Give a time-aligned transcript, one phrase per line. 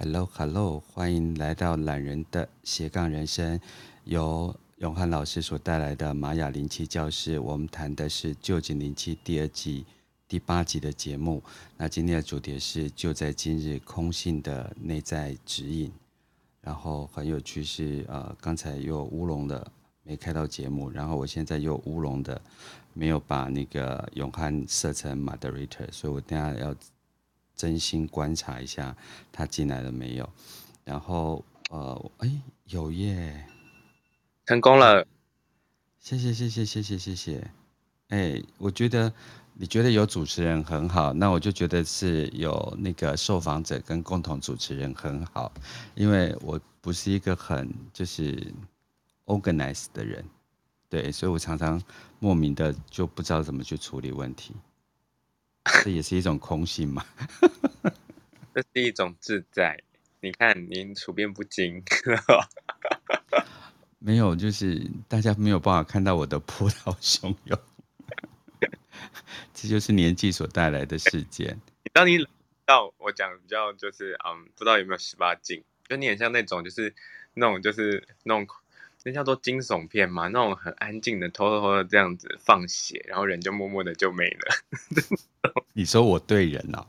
[0.00, 3.58] Hello，Hello，欢迎来到懒人的斜杠人生，
[4.04, 7.36] 由永汉老师所带来的玛雅灵气教室。
[7.40, 9.84] 我们谈的是《旧井灵气》第二季
[10.28, 11.42] 第八集的节目。
[11.76, 15.92] 那今天的主题是就在今日空性的内在指引。
[16.60, 19.68] 然后很有趣是，呃，刚才又乌龙的
[20.04, 22.40] 没开到节目，然后我现在又乌龙的
[22.92, 26.72] 没有把那个永汉设成 moderator，所以我等下要。
[27.58, 28.96] 真心观察一下
[29.32, 30.30] 他进来了没有，
[30.84, 32.30] 然后呃，哎，
[32.66, 33.44] 有耶，
[34.46, 35.04] 成功了，
[35.98, 37.50] 谢谢谢谢谢谢谢谢，
[38.08, 39.12] 哎，我觉得
[39.54, 45.52] 你觉得有主持人很好，那我就觉得是有那个受访者跟共同主持人很好，
[45.96, 48.54] 因为我不是一个很就是
[49.26, 50.24] organized 的人，
[50.88, 51.82] 对，所以我常常
[52.20, 54.54] 莫名的就不知道怎么去处理问题。
[55.82, 57.04] 这也是一种空性嘛，
[58.54, 59.78] 这是一种自在。
[60.20, 61.82] 你看，您处变不惊，
[64.00, 67.58] 没有，就是大家没有办法看到我的波涛汹涌，
[69.54, 71.60] 这就是年纪所带来的事件。
[71.92, 72.18] 当你
[72.66, 76.94] 到我讲比较就是嗯，不知道有没有十八禁，就你很像那种就是
[77.34, 78.46] 那种就是那种。
[79.04, 84.54] 那叫做惊悚片嘛，那种很安静的，偷偷偷的这样子放血，然后人就默默的就没了。
[85.72, 86.86] 你说我对人啊？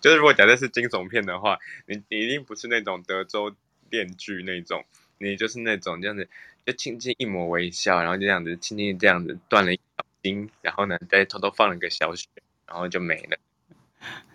[0.00, 3.54] 就是如果假设是惊悚片的话，你你一定不是那种德州
[3.88, 4.84] 电锯那种，
[5.18, 6.28] 你就是那种这样子，
[6.66, 12.26] 就轻轻一抹微笑，然后就这样子轻轻这样子断了一条筋，然后呢再偷偷放了个小血，
[12.66, 13.38] 然后就没了。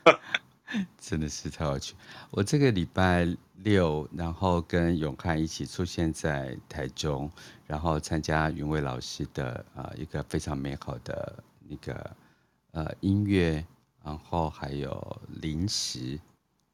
[1.00, 1.94] 真的是太有趣！
[2.32, 3.28] 我这个礼拜
[3.58, 7.30] 六，然后跟永汉一起出现在台中，
[7.68, 12.16] 然后参加云伟老师的呃一个非常美好的那个
[12.72, 13.64] 呃音乐，
[14.04, 16.20] 然后还有零食。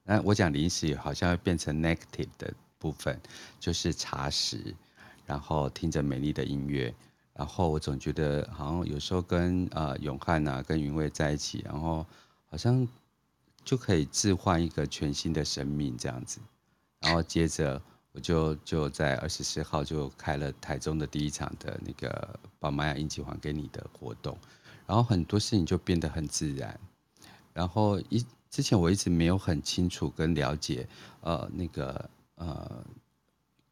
[0.04, 3.20] 那我讲零食好像会变成 negative 的部分，
[3.60, 4.74] 就是茶食，
[5.26, 6.94] 然后听着美丽的音乐，
[7.34, 12.06] 然后我总觉得好像有时候跟呃永汉啊跟云伟在一起，然后
[12.50, 12.88] 好像。
[13.64, 16.40] 就可以置换一个全新的生命这样子，
[17.00, 24.38] 然后接着我就就在二十四号就开了台中的第一场的那个把玛雅印记还给你的活动，
[24.86, 26.80] 然后很多事情就变得很自然，
[27.54, 30.88] 然后一之前我一直没有很清楚跟了解，
[31.22, 32.84] 呃那个呃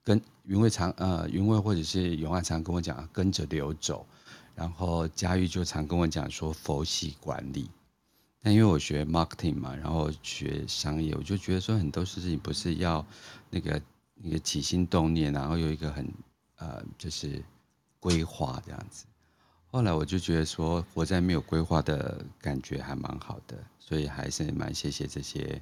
[0.03, 4.06] 跟云伟常呃云伟或者是永安常跟我讲跟着流走，
[4.56, 7.69] 然后佳玉就常跟我讲说佛系管理。
[8.41, 13.05] 但因为我学 marketing 嘛，然后学商业，我就觉得说很多事情不是要
[13.50, 13.81] 那个
[14.16, 16.09] 那个起心动念，然后有一个很
[16.55, 17.44] 呃就是
[18.00, 19.05] 规划这样子。
[19.72, 25.61] 后来我就觉得说活在没有规划的感觉还蛮好的，所以还是蛮谢谢这些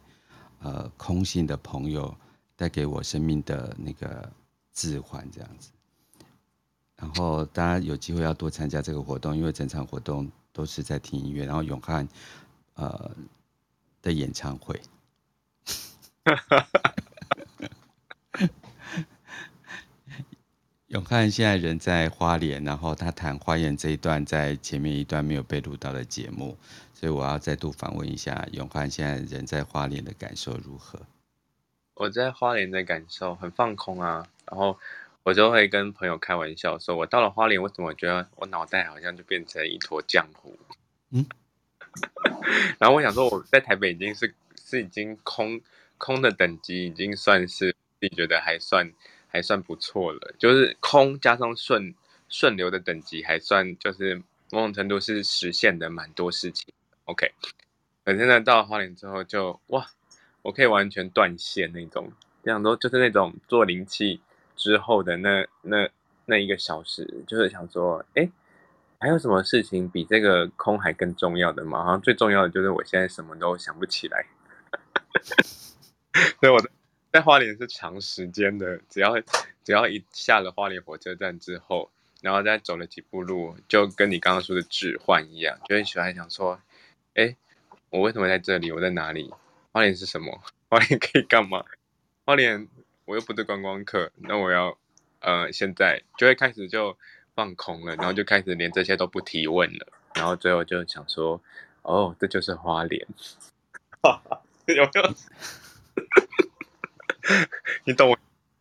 [0.60, 2.16] 呃空性的朋友
[2.56, 4.32] 带给我生命的那个
[4.72, 5.72] 置换这样子。
[6.96, 12.08] 然后大家有机会要多参加这个活动，因为整场活动都是在听音乐，然后永汉。
[12.78, 13.12] 呃
[14.02, 14.82] 的演唱会，
[20.88, 26.58] 永汉现在人在花莲，然后他谈花莲这一段在前面一段没有被录到的节目，
[26.94, 31.02] 所以我要再度访问一下永汉现在人在花莲的感受如何？
[31.96, 34.80] 我在花莲的感受很放空啊，然后
[35.24, 40.58] 我就会跟朋友开玩笑说，我到了花莲，为什么我觉得我脑袋好像就变成一坨浆糊？
[41.10, 41.26] 嗯。
[42.80, 45.60] 然后我想说，我在台北已经是是已经空
[45.98, 48.92] 空的等级，已经算是自己觉得还算
[49.28, 50.34] 还算不错了。
[50.38, 51.94] 就是空加上顺
[52.30, 54.16] 顺流的等级，还算就是
[54.52, 56.74] 某种程度是实现的蛮多事情。
[57.06, 57.32] OK，
[58.06, 59.88] 可是呢，到了花莲之后就哇，
[60.42, 62.12] 我可以完全断线那种。
[62.44, 64.22] 这样说就是那种做灵气
[64.56, 65.90] 之后的那那
[66.26, 68.30] 那一个小时，就是想说，哎。
[69.00, 71.84] 还有什么事情比这个空还更重要的吗？
[71.84, 74.26] 好像最重要的就是我现在什么都想不起来。
[76.40, 76.70] 所以我在
[77.12, 79.14] 在花莲是长时间的，只要
[79.64, 86.60] 只要一下了花莲火车站之后，然后再走了几步路，就跟你刚刚说的置换一样，就会喜欢想说，
[87.14, 87.36] 哎，
[87.92, 88.72] 我为什么在这里？
[88.72, 89.32] 我在哪里？
[89.72, 90.42] 花莲是什么？
[90.70, 91.64] 花莲可以干嘛？
[92.26, 92.68] 花莲
[93.06, 94.76] 我又不是观光客，那我要
[95.20, 96.98] 呃现在就会开始就。
[97.38, 101.40] 放空了，然后就开始连这些都不提问了，然后最后就想说，
[101.84, 103.08] 哦，这就是花莲，
[104.66, 105.14] 有没有？
[107.86, 108.18] 你懂我？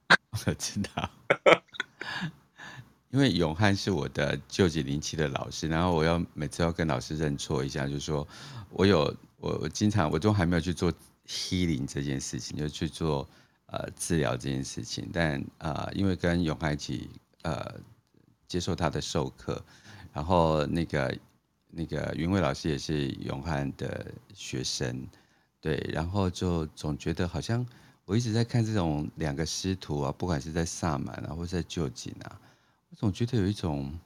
[0.46, 1.11] 我知道，
[3.08, 8.29] 因为永汉是我的臼井灵气的老师，然后我要每次要跟老师认错一下，就是说
[8.69, 10.93] 我有我我经常我都还没有去做
[11.26, 13.26] healing 这件事情，就去做
[13.69, 15.08] 呃治疗这件事情。
[15.11, 17.08] 但呃，因为跟永汉一起
[17.43, 17.75] 呃
[18.46, 19.62] 接受他的授课，
[20.12, 21.19] 然后那个
[21.70, 25.06] 那个云伟老师也是永汉的学生，
[25.60, 27.66] 对，然后就总觉得好像
[28.04, 32.40] 我一直在看这种两个师徒啊，不管是在萨满啊，或者在旧井啊，
[32.90, 33.98] 我总觉得有一种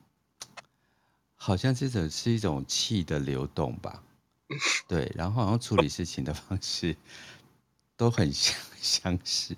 [1.36, 4.02] 好像这种是一种气的流动吧。
[4.88, 6.96] 对，然后好像处理事情的方式
[8.00, 9.54] 都很相 相似，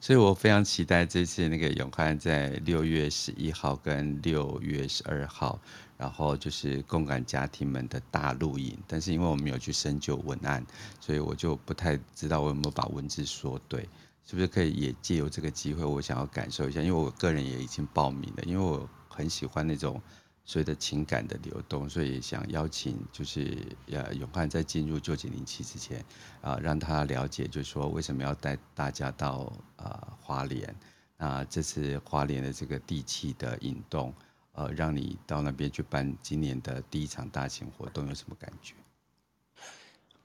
[0.00, 5.60] 所以我非常期待这次那个永汉在六月十一号跟六月十二号，
[5.96, 8.76] 然后就是共感家庭们的大录影。
[8.88, 10.66] 但是因为我没有去深究文案，
[11.00, 13.88] 所以我就不太知道我有没有把文字说对，
[14.26, 20.02] 是不是可以也借由这个机会，我想要感受一下，因为我个人也已经报名了，因为我很喜欢那种。
[20.46, 23.56] 随着情感的流动，所以想邀请，就是
[23.90, 26.04] 呃永汉在进入臼井灵气之前，
[26.42, 30.74] 啊，让他了解，就是说为什么要带大家到啊花莲，
[31.16, 34.12] 那这次花莲的这个地气的引动，
[34.52, 38.74] 呃，让你到那边去办今年的第一场大型活动，有什么感觉？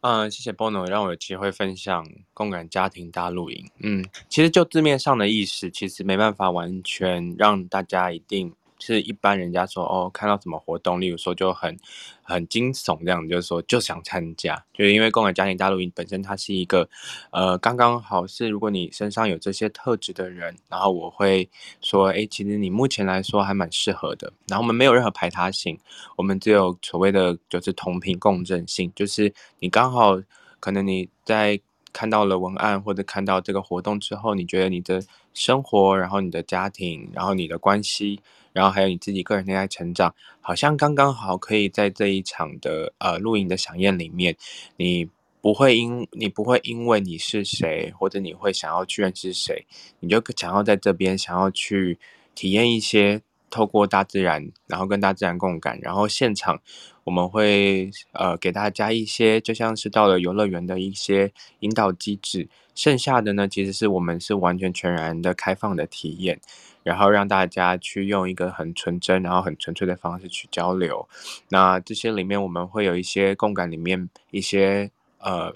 [0.02, 3.70] 嗯，谢谢 Bono 让我有机会分享共感家庭大录影。
[3.80, 8.54] 嗯，其实就字面上的意思，其实没办法完全让大家一定。
[8.80, 11.78] 是一般人家说哦，看到什么活动，例如说就很
[12.24, 16.90] 很惊悚这样，就是说就想参加，就是因为共感家庭大录影本身它是一个，
[17.32, 21.50] 呃，刚刚好是如果你身上有这些特质的人，然后我会
[21.82, 24.32] 说，哎，其实你目前来说还蛮适合的。
[24.48, 25.78] 然后我们没有任何排他性，
[26.16, 30.22] 我们只有所谓的就是同频共振性，就是你刚好
[30.60, 31.60] 可能你在
[31.92, 35.04] 看到了文案或者看到这个活动之后，你觉得你的
[35.34, 38.22] 生活，然后你的家庭，然后你的关系。
[38.60, 44.36] 然后还有你自己个人内在成长，好像刚刚好可以在这一场的呃录影的饗宴里面，
[44.76, 45.08] 你
[45.40, 49.66] 不会因你不会因为你是谁，或者你会想要去认识谁，
[50.02, 51.98] 你就想要在这边想要去
[52.36, 56.60] 体验一些透过大自然，然后跟大自然共感，然后现场
[57.06, 66.42] 我们会呃给大家一些就像是到了游乐园的一些引导机制，剩下的呢其实是我们是完全全然的开放的体验。
[66.84, 71.08] 然后让大家去用一个很纯真，然后很纯粹的方式去交流。
[71.50, 75.54] 那这些里面我们会有一些共感，里面一些呃，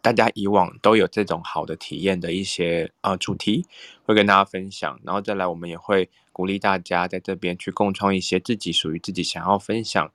[0.00, 3.66] 大家以往都有这种好的体验的一些呃主题，
[4.04, 5.00] 会跟大家分享。
[5.04, 10.10] 然后再来，我们也会鼓励大家在这边去共创一些自己属于自己想要分享。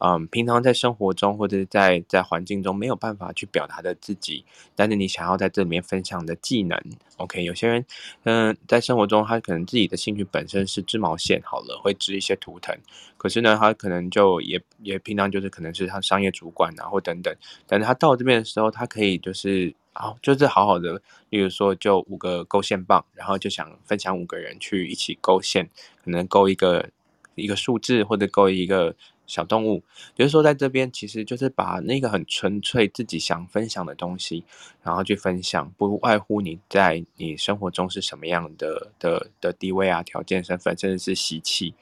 [0.00, 4.44] 嗯，平常在生活中或者是在在环境中没有办法去表达的自己，
[4.76, 6.80] 但是你想要在这里面分享的技能
[7.16, 7.42] ，OK？
[7.42, 7.84] 有些人，
[8.22, 12.76] 嗯，在生活中他可能自己的兴趣本身是织毛线，好了，会织一些图腾，
[13.16, 17.34] 可是呢，他可能就也也平常就是可能是他商业主管啊或等等，
[17.66, 25.68] 但是他到这边的时候，他可以就是好，就是好好的，例如说就五个勾线棒，然后就想分享五个人去一起勾线，
[26.04, 26.88] 可能勾一个
[27.34, 28.94] 一个数字或者勾一个。
[29.28, 29.84] 小动物，
[30.16, 34.42] 就是说在这边，其实就是把那个很纯粹自己想分享的东西，
[34.82, 41.74] 然后去分享，不外乎你在你生活中是什么样的的的地位啊、条件、身份，甚至是习气。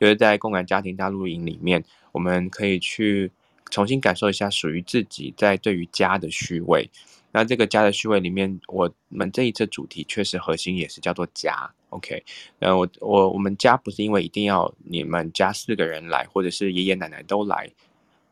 [0.00, 3.30] 就是在共感家庭大录影里面，我们可以去
[3.70, 6.90] 重新感受一下属于自己在对于家的序位。
[7.36, 12.22] 那这个家的序位里面，我们这一次主题确实核心也是叫做家，OK？
[12.60, 17.68] 那我我我们家不是因为一定要你们家四个人来，或者是爷爷奶奶都来，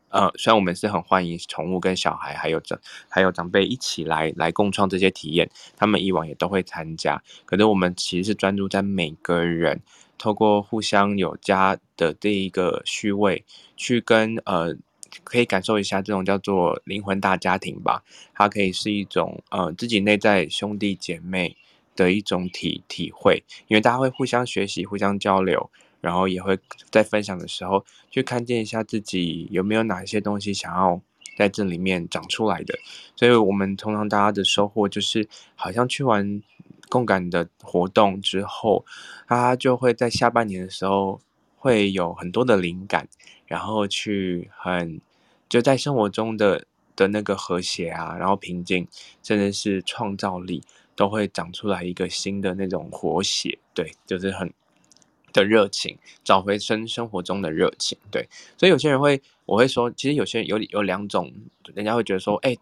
[0.07, 9.81] 呃，虽然我们是很欢迎宠物跟小孩还有长还有长辈一起来来共创这些体验，他们以往也都会参加，可是我们其实是专注在每个人
[10.17, 13.43] 透过互相有家的这一个序位
[13.75, 14.77] 去跟呃。
[15.23, 18.03] 可以感受一下这种叫做灵魂大家庭吧，
[18.33, 21.55] 它可以是一种呃自己内在兄弟姐妹
[21.95, 25.69] 的一种体体会，因为大家会互相学习、互相交流，
[26.01, 26.57] 然后也会
[26.89, 30.99] 在分享的时候去看见一下自己有没有哪一些东西想要
[31.37, 32.77] 在这里面长出来的。
[33.15, 36.41] 所以我们通常大家的收获就是，好像去完
[36.89, 38.85] 共感的活动之后，
[39.27, 41.19] 他就会在下半年的时候
[41.55, 43.07] 会有很多的灵感。
[43.45, 44.99] 然后去很
[45.47, 48.87] 就在生活中的的那个和谐啊，然后平静，
[49.21, 50.63] 甚至是创造力，
[50.95, 54.53] 都会长出来一个新的那种活血，对，就是很
[55.31, 58.27] 的热情，找回生生活中的热情，对。
[58.57, 61.31] 所以有些人会，我会说，其实有些有有两种，
[61.73, 62.55] 人家会觉得说，哎。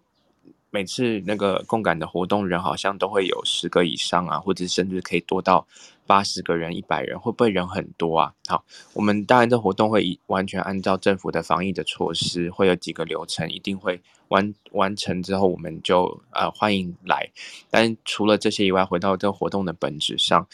[0.74, 5.68] 每次那个共感的活动，人好像都会有十个以上啊，或者甚至可以多到
[6.12, 8.34] 八十个人、一百人，会不会人很多啊？
[8.50, 17.30] 好，我们当然这活动会完全按照政府的防疫的措施，会有几个流程，一定会完完成之后，我们就呃欢迎来。
[17.70, 20.46] 但除了这些以外，回到这活动的本质上，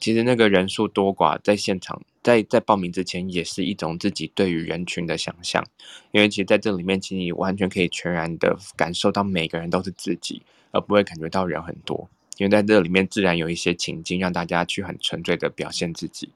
[0.00, 5.62] 其实那个人数多寡，在现场在在报名之前，也是一种自己对于人群的想象。
[6.12, 10.40] 因为其实在这里面，其实你完全可以全然的感受到每个人都是自己，
[10.70, 12.08] 而不会感觉到人很多。
[12.42, 16.28] 因为在这里面，自然有一些情境让大家去很纯粹的表现自己。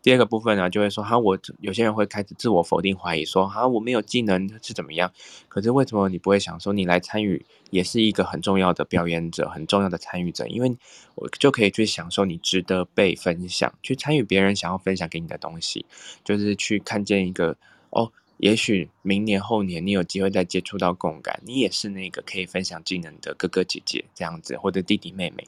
[0.00, 5.12] 第二个部分呢，就会说哈，我有些人会开始自我否定、怀疑，说哈，我没有技能是怎么样？
[5.48, 10.46] 可是为什么你不会想说，你来参与也是一个很重要的表演者，很重要的参与者？
[10.46, 10.78] 因为
[11.16, 15.84] 我就可以去享受你值得被分享，去参与别人想要分享给你的东西，
[16.22, 17.56] 就是去看见一个
[17.90, 25.46] 哦，也许明年后年你有机会再接触到共感，你也是那个可以分享技能的哥哥姐姐这样子，或者弟弟妹妹，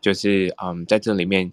[0.00, 1.50] 就是嗯，在这里面。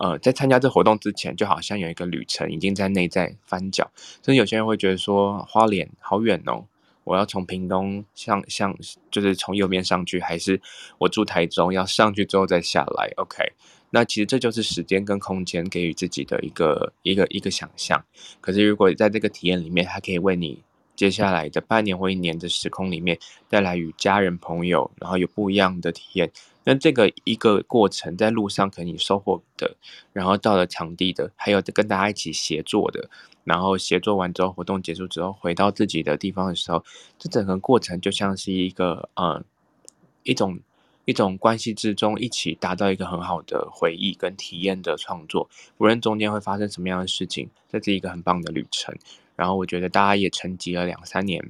[0.00, 3.90] 呃，在参加这活动之前，就好像有一个旅程已经在内在翻搅。
[4.22, 6.66] 所以有些人会觉得说，花莲好远哦，
[7.02, 8.72] 我要从屏东向向，
[9.10, 10.62] 就是从右边上去，还是
[10.98, 13.42] 我住台中要上去之后再下来？OK，
[13.90, 18.04] 那其实这就是时间跟空间给予自己的一个一个一个想象。
[18.40, 20.62] 可是如果在这个体验里面，它可以为你
[20.94, 23.18] 接下来的半年或一年的时空里面
[23.48, 26.30] 带来与家人朋友，然后有不一样的体验。
[26.64, 29.74] 那这个一个过程，在路上可能你收获的，
[30.12, 33.08] 然后到了场地的，还有跟大家一起协作的，
[33.44, 36.84] 然后协作完之后，活动结束之后，回到自己的地方的时候，
[37.18, 39.42] 这整个过程就像是一个呃
[40.24, 40.60] 一种
[41.08, 45.48] 一种关系之中一起达到一个很好的回忆跟体验的创作，
[45.78, 48.94] 无论中间会发生什么样的事情，这是一个很棒的旅程。
[49.34, 51.42] 然后我觉得大家也沉寂了两三年。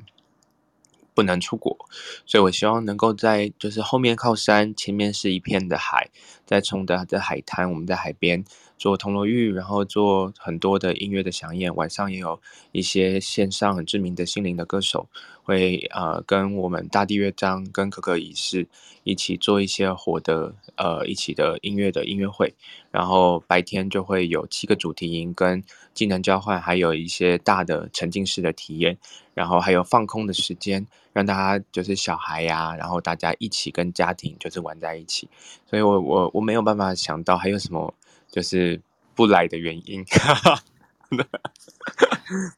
[1.14, 1.76] 不能出国，
[2.24, 6.10] 所以我希望能够在就是后面靠山，前面是一片的海，
[6.46, 8.44] 在崇德的海滩，我们在海边
[8.78, 12.40] 做铜锣浴，然后做很多的音乐的响宴，晚上也有
[12.72, 15.08] 一些线上很知名的心灵的歌手
[15.42, 18.68] 会呃跟我们大地乐章跟可可仪式
[19.02, 22.54] 一起做一些活的呃一起的音乐的音乐会，
[22.90, 28.96] 然后白天就会有七个主题营跟技能交换，还有一些大的沉浸式的体验，
[29.34, 30.86] 然后还有放空的时间。
[31.14, 35.28] 让大家就是小孩呀、然后大家一起跟家庭就是玩在一起，
[35.68, 37.92] 所以我我我没有办法想到还有什么
[38.30, 38.80] 就是
[39.14, 40.04] 不来的原因。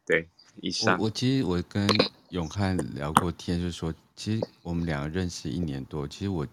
[0.05, 0.29] 对，
[0.61, 1.89] 以上我，我其实我跟
[2.31, 6.47] 永汉聊过天，就是说，其实我们两个认识一年多，其实我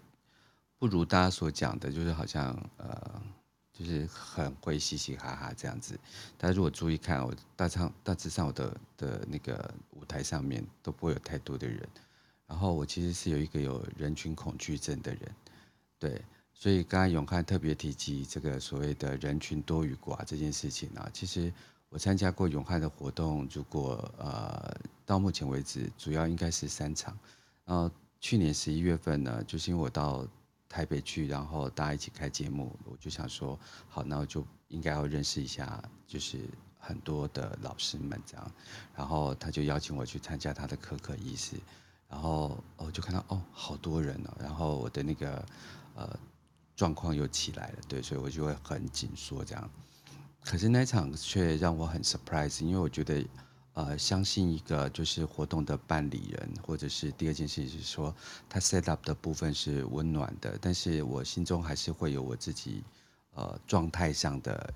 [0.78, 3.22] 不如大家所讲的，就是好像呃。
[3.70, 5.96] 就是很会嘻嘻哈哈这样子，
[6.36, 11.88] 大家如果注意看，我大唱大致上我的的那个舞台上面都不会有太多的人，
[12.48, 15.20] 然后我其实是有一个有人群恐惧症的人，
[15.96, 16.20] 对，
[16.58, 21.52] 所以刚才永汉特别提及这个所谓的人群多与寡这件事情啊，其实
[21.88, 27.16] 我参加过永汉的活动，如果呃到目前为止主要应该是三场，
[27.64, 27.88] 然后
[28.20, 30.26] 去年十一月份呢，就是因为我到。
[30.70, 36.40] 台北去，然后大家一起开节目，我就想说，好，那我就应该要认识一下，就是
[36.78, 38.52] 很多的老师们这样。
[38.94, 41.56] 然后他就邀请我去参加他的可可仪式，
[42.06, 45.42] 然后我就看到哦，好多人哦，然后我的那个
[45.94, 46.18] 呃
[46.78, 49.70] 状况又起来了，对，所以我就会很紧缩这样。
[50.44, 53.22] 可是那场却让我很 surprise，因为我觉得。
[53.74, 58.12] 呃，相信一个就是活动的办理人，或者是第二件事情是说，
[58.48, 62.82] 他 set up 的部分是温暖的，但是我心中还是会有我自己
[63.34, 64.74] 呃状态上的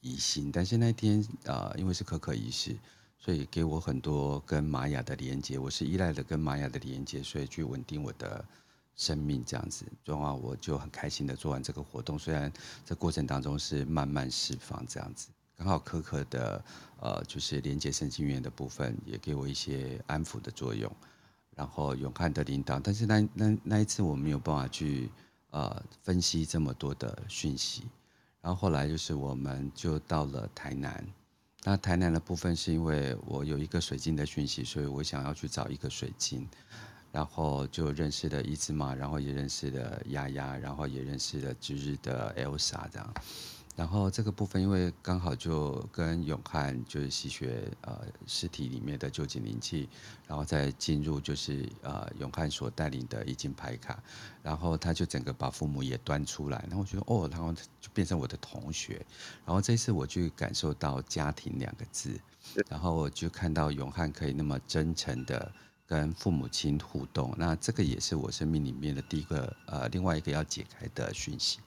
[0.00, 0.50] 疑心。
[0.50, 2.76] 但是那天呃，因为是可可仪式，
[3.20, 8.44] 所以给我很多跟玛雅的连接，我是依赖的跟玛雅的连接，所以去稳定我的
[8.96, 9.84] 生命这样子。
[10.04, 12.52] 然后我就很开心的做完这个活动，虽然
[12.84, 15.28] 这过程当中是慢慢释放这样子。
[15.56, 16.64] 刚好可可的
[17.00, 20.90] 呃，就是连接神经元的部分，也给我一些安抚的作用。
[21.54, 25.10] 然后永汉的领导，但是那那那一次我没有办法去
[25.50, 27.82] 呃分析这么多的讯息。
[28.40, 31.04] 然后后来就是我们就到了台南。
[31.62, 36.48] 那台南的部分是因为我有一个水晶的讯息，所以我想要去找一个水晶。
[37.12, 43.14] 然后就认识了伊兹玛，然后也认识了丫丫，然后也认识了值日的 Elsa 这样。
[43.76, 49.88] 然后这个部分，因为刚好就跟永汉就是吸血呃尸体里面的究竟灵气，
[50.26, 53.98] 然后再进入就是呃永汉所带领的易经牌卡，
[54.42, 59.00] 然后他就整个把父母也端出来，然后我觉得哦，然后就变成我的同学，
[59.46, 62.20] 然后这次我就感受到家庭两个字，
[62.68, 65.50] 然后我就看到永汉可以那么真诚的。
[65.90, 71.58] 跟父母亲互动，那这个也是我生命里面的第一个呃，另外一个要解开的讯息。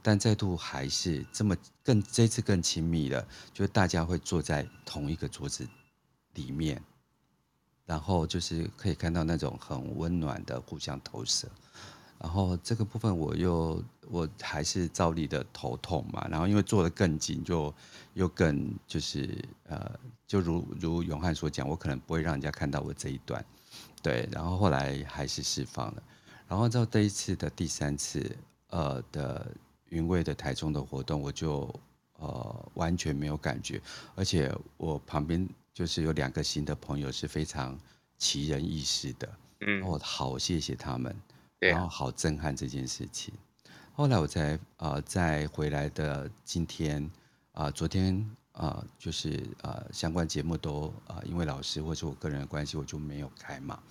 [0.00, 5.66] 但再度还是这么更这次更亲密了，就是大家会坐在同一个桌子
[6.34, 6.80] 里面，
[7.84, 11.48] 然后就是可以看到那种很温暖的互相投射。
[12.20, 17.74] 然后这个部分我又我还是照例的头痛嘛，然后因为坐得更紧，就
[18.14, 23.44] 又更就是呃，就如如永汉所讲，我可能不会让人家看到我这一段，
[24.02, 26.02] 对，然后后来还是释放了，
[26.48, 28.36] 然后到这一次的第三次
[28.68, 29.46] 呃的
[29.90, 31.72] 云味的台中的活动，我就
[32.18, 33.80] 呃完全没有感觉，
[34.14, 37.78] 而且我旁边就是有两个新的朋友是非常
[38.18, 39.28] 奇人异事的，
[39.60, 41.14] 嗯，我好谢谢他们。
[41.62, 43.32] 然后好震撼这件事情，
[43.92, 47.00] 后来我才呃在回来的今天
[47.52, 53.82] 啊、呃，昨天啊、就是呃相关节目都啊、因为老师或者我个人的关系我就没有开嘛，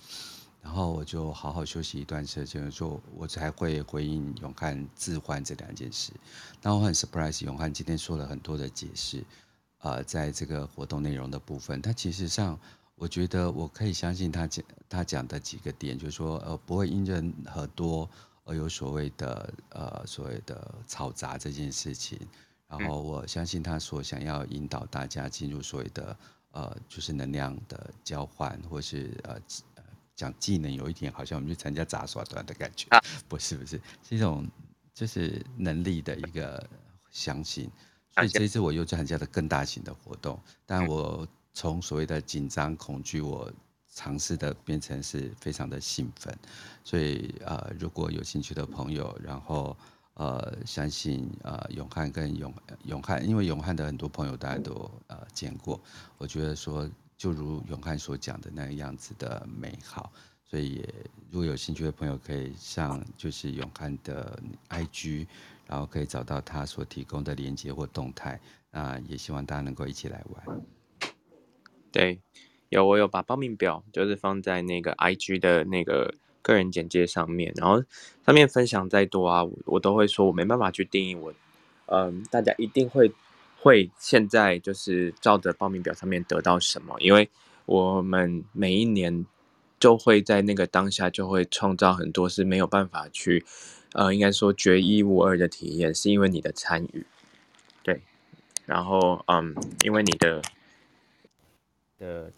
[0.60, 6.12] 然后我就好好休息一段时间，就我才会回应永汉置换这两件事。
[6.60, 9.24] 那我很 surprise，永汉今天说了很多的解释，
[9.78, 12.58] 呃，在这个活动内容的部分，他其实上。
[12.94, 18.08] 我觉得我可以相信他讲他讲的几个点，就是说呃不会因人而多
[18.44, 22.16] 而有所谓的呃所谓的嘈杂这件事情，
[22.78, 26.16] 然后我相信他所想要引导大家进入所谓的
[26.52, 29.36] 呃就是能量的交换，或是呃
[30.14, 32.88] 讲技能有一点好像我们去参加杂耍团的感觉，
[33.28, 34.46] 不是不是是一种
[34.94, 36.68] 就是能力的一个
[37.10, 37.70] 相信，
[38.14, 41.26] 所以这一次我又参加了更大型的活动，但我。
[41.54, 43.52] 从所谓的紧张恐惧，我
[43.94, 46.34] 尝试的变成是非常的兴奋，
[46.82, 49.76] 所以呃，如果有兴趣的朋友，然后
[50.14, 52.52] 呃，相信呃，永汉跟永
[52.84, 55.80] 永汉，因为永汉的很多朋友大家都呃见过，
[56.18, 60.12] 我觉得说就如永汉所讲的那个样子的美好，
[60.44, 60.86] 所以
[61.30, 64.38] 如果有兴趣的朋友可以上就是永汉的
[64.68, 65.26] IG，
[65.66, 68.38] 然后可以找到他所提供的链接或动态，
[68.70, 70.60] 那也希望大家能够一起来玩。
[71.90, 72.20] 对，
[72.68, 77.82] 有我有把报名表就是放在那个 IG 的那个个人简介上面，然后
[78.26, 81.32] 上面分享再多啊，我我都会说我没办法去定义我，
[81.86, 83.12] 嗯，大家一定会
[83.60, 87.30] 会现在就是照着报名表上面得到什么，因为
[87.64, 89.24] 我们每一年
[89.80, 93.44] 就会在那个当下就会创造很多是没有办法去，
[93.92, 97.06] 呃，应该说绝一无二的体验，是因为你的参与，
[97.82, 98.02] 对，
[98.66, 100.42] 然后嗯，因为你的。
[101.98, 102.32] 的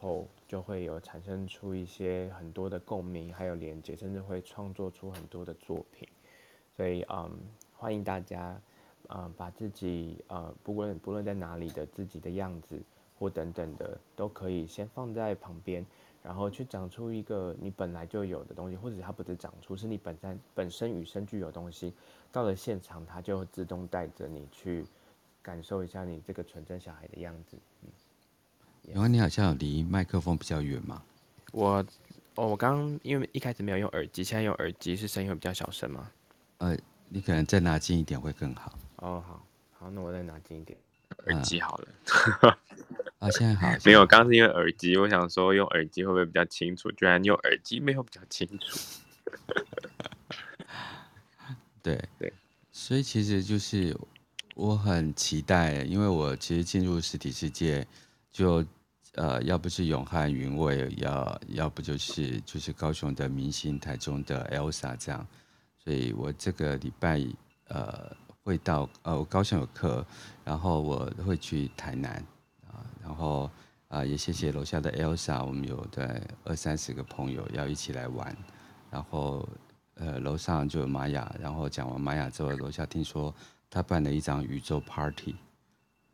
[0.00, 6.08] 后就会有产生出一些很多的共鸣，还有连接，甚至会创作出很多的作品。
[6.76, 7.30] 所以，嗯，
[7.72, 8.60] 欢迎大家，
[9.08, 12.80] 嗯，把自己，呃，不论不论在哪里的自己的样子
[13.18, 15.86] 或等等的，都可以先放在旁边，
[16.22, 21.94] 然后去长出一个你本来就有的东西，或者它不是长出，是你本身本身与生俱有的东西。
[22.32, 24.84] 到了现场，它就会自动带着你去
[25.42, 27.56] 感受一下你这个纯真小孩的样子。
[27.82, 27.88] 嗯。
[28.92, 31.02] 永汉，你好像有离麦克风比较远吗？
[31.52, 31.84] 我，
[32.34, 36.10] 哦，我刚刚因为一开始没有用耳机，现在用耳机是声音会比较小声吗？
[36.58, 36.76] 呃，
[37.08, 38.78] 你可能再拿近一点会更好。
[38.96, 39.46] 哦，好，
[39.78, 40.78] 好，那我再拿近一点，
[41.26, 41.88] 耳机好了。
[43.20, 43.68] 啊，现在好。
[43.84, 46.92] 没有，刚刚是因为耳机，我想说用耳机会不会比较清楚？
[46.92, 48.78] 居然用耳机没有比较清楚。
[51.82, 52.32] 对 对，
[52.70, 53.96] 所以其实就是
[54.54, 57.86] 我很期待，因为我其实进入实体世界。
[58.34, 58.66] 就
[59.14, 65.26] 呃，要不是永汉云味，要要不就是就是高雄的明星，台中的 Elsa 这样，
[65.78, 67.24] 所以我这个礼拜
[67.68, 68.10] 呃
[68.42, 70.04] 会到呃，我高雄有课，
[70.44, 72.12] 然后我会去台南
[72.66, 73.50] 啊，然后
[73.88, 78.36] 啊、也谢谢楼下的 Elsa，我们有的二三十个朋友要一起来玩，
[78.90, 79.48] 然后
[79.94, 83.32] 呃楼上就有玛雅，然后讲完玛雅之后，楼下听说
[83.70, 85.36] 他办了一张宇宙 Party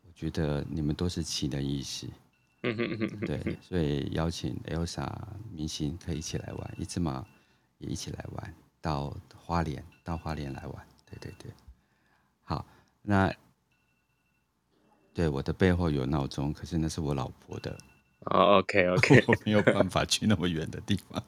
[0.05, 0.11] 我。
[0.13, 2.07] 觉得你们都是奇人异士
[2.63, 5.09] 事，对，所以邀请 Elsa
[5.51, 7.25] 明星可以一起来玩，一只马
[7.79, 11.51] 也一起来玩，到花莲到花莲来玩，对对对，
[12.43, 12.65] 好，
[13.01, 13.33] 那
[15.13, 17.77] 对我的背后有闹钟，可是那是我老婆的，
[18.25, 21.23] 哦，OK OK，我没有办法去那么远的地方，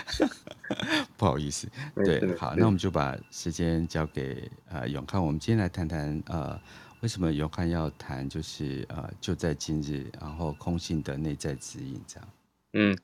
[1.16, 6.60] 不好意思，对，好，那我们就把时间交给呃永康，我们今天来谈谈呃。
[7.00, 12.28] 为什么永汉要谈就是呃就在今日，然后空性的内在指引这样？
[12.74, 12.98] 嗯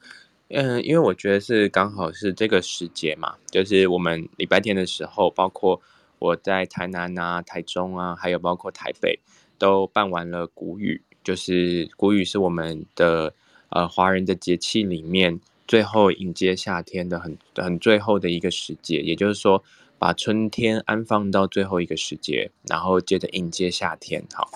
[0.49, 5.81] 嗯，因为我觉得是刚好是这个时节嘛，就是我们礼拜天的时候，包括
[6.19, 9.19] 我在台南啊、台中啊，还有包括台北，
[9.57, 13.35] 都办完了古语，就是古语是我们的
[13.71, 19.65] 呃华人的节气里面最后迎接夏天的很很最后的一个时节，也就是说。
[19.99, 24.25] 把春天安放到最后一个时节，然后接着迎接夏天。
[24.33, 24.51] 好，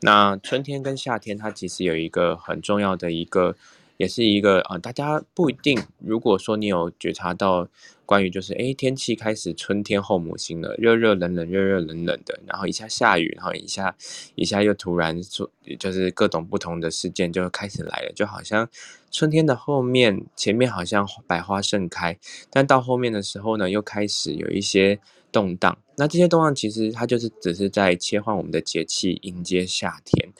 [0.00, 3.56] 那春天跟夏天它其实有一个很重要的一个
[4.00, 5.78] 也是一个啊、大家不一定。
[5.98, 7.68] 如果说你有觉察到
[8.06, 13.94] 关于就是哎，天气开始春天后母心了，热热冷冷，热热冷冷的，然后一下下雨，然后一下
[14.36, 18.66] 一下又突然说，就是各种不同的事件就开始来了，就好像
[19.10, 24.98] 春天的后面，前面好像百花盛开，但到后面的时候呢，又开始有一些。
[25.32, 30.32] 动荡，那这些动荡其实它就是只是在切换我们的节气，迎接夏天。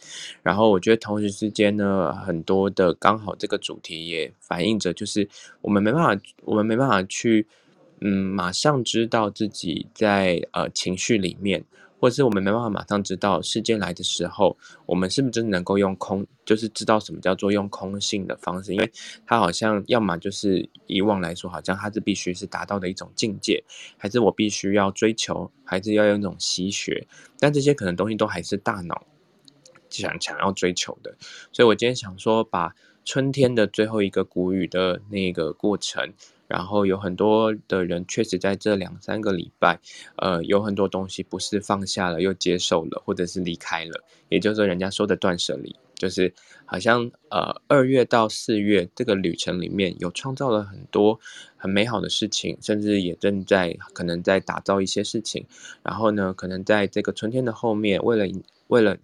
[0.42, 5.28] 然后我觉得同时之间呢，很多的刚好这个主题也反映着，就是
[5.60, 7.46] 我们没办法，我们没办法去，
[8.00, 11.62] 嗯，马上知道自己在呃情绪里面。
[12.00, 18.72] 或者是我们没办法马上知道事件来的时候，我们是不是真的能够用空，就是知道什么叫做用空性的方式？
[18.72, 18.90] 因为
[19.26, 23.62] 它好像要么就是以往来说，好像它是必须是达到的一种境界，
[23.98, 27.06] 还是我必须要追求，还是要用一种习学？
[27.38, 29.06] 但这些可能东西都还是大脑
[29.90, 31.14] 想想要追求的。
[31.52, 36.14] 所以我今天想说，把春天的最后一个谷雨的那个过程。
[36.50, 39.78] 然后有很多的人确实在这两三个礼拜，
[40.16, 46.34] 呃，有很多东西不是放下了又接受了，或者是离开了，也就是说人家说的断舍离，就是
[46.66, 51.20] 好像呃二月到四月这个旅程里面有创造了很多
[51.56, 55.46] 很美好的事情，甚至也正在可能在打造一些事情。
[55.84, 58.26] 然后呢，可能在这个春天的后面，为了
[58.66, 58.96] 为了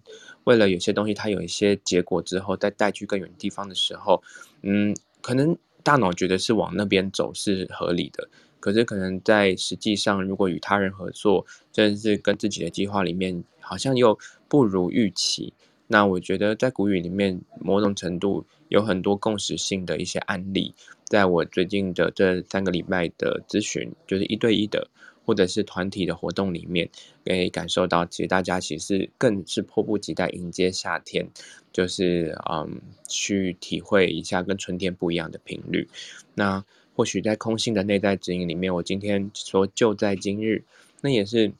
[0.43, 4.21] 为了有些东西它有一些结果之后，再带去更远地方的时候，
[4.63, 5.57] 嗯，可能。
[5.87, 8.27] 大脑觉得是往那边走是合理的，
[8.59, 14.19] 可是可能在实际上，如果与他人合作，甚至是跟自己的计划里面，好像又
[14.49, 15.53] 不如预期。
[15.87, 20.73] 那我觉得在古语里面，某种程度有很多共识性的一些案例，
[21.05, 24.89] 在我最近的这三个礼拜的咨询，就是一对一的。
[25.27, 26.89] 或者是团体的活动里面，
[27.25, 31.27] 可以感受到，其实大家其实更是迫不及待迎接夏天，
[31.73, 35.89] 就是嗯，去体会一下跟春天不一样的频率。
[36.33, 36.63] 那
[36.95, 40.63] 或许在空性的内在指引里面，我今天说就在今日，
[41.01, 41.51] 那也是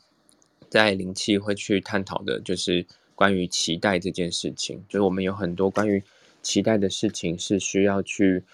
[0.69, 4.81] 在灵气会去探讨的，就是关于期待这件事情。
[4.87, 6.01] 就是我们有很多关于
[6.41, 8.45] 期待的事情是需要去。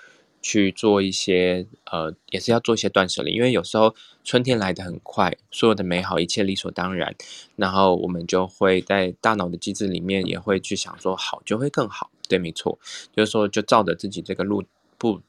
[0.43, 7.15] 去做一些呃，也是要做一些断舍离，因为有时候春天来得很快，所有的美好一切理所当然，
[7.55, 12.77] 然后我们就会在大脑的机制里面也会去想说好就会更好，对，没错，
[13.15, 14.63] 就是说就照着自己这个路
[14.97, 15.21] 不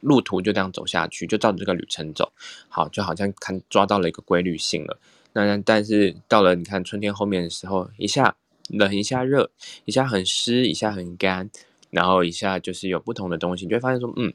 [0.00, 2.30] 路途就这样走下去，就照着这个旅程走，
[2.68, 4.98] 好，就好像看抓到了一个规律性了。
[5.32, 8.36] 那但是到了你看春天后面的时候，一下
[8.68, 9.50] 冷一下热，
[9.86, 11.50] 一下很湿一下很干。
[11.90, 14.32] 然后一下就是有不同的东西，你就会发现说，嗯，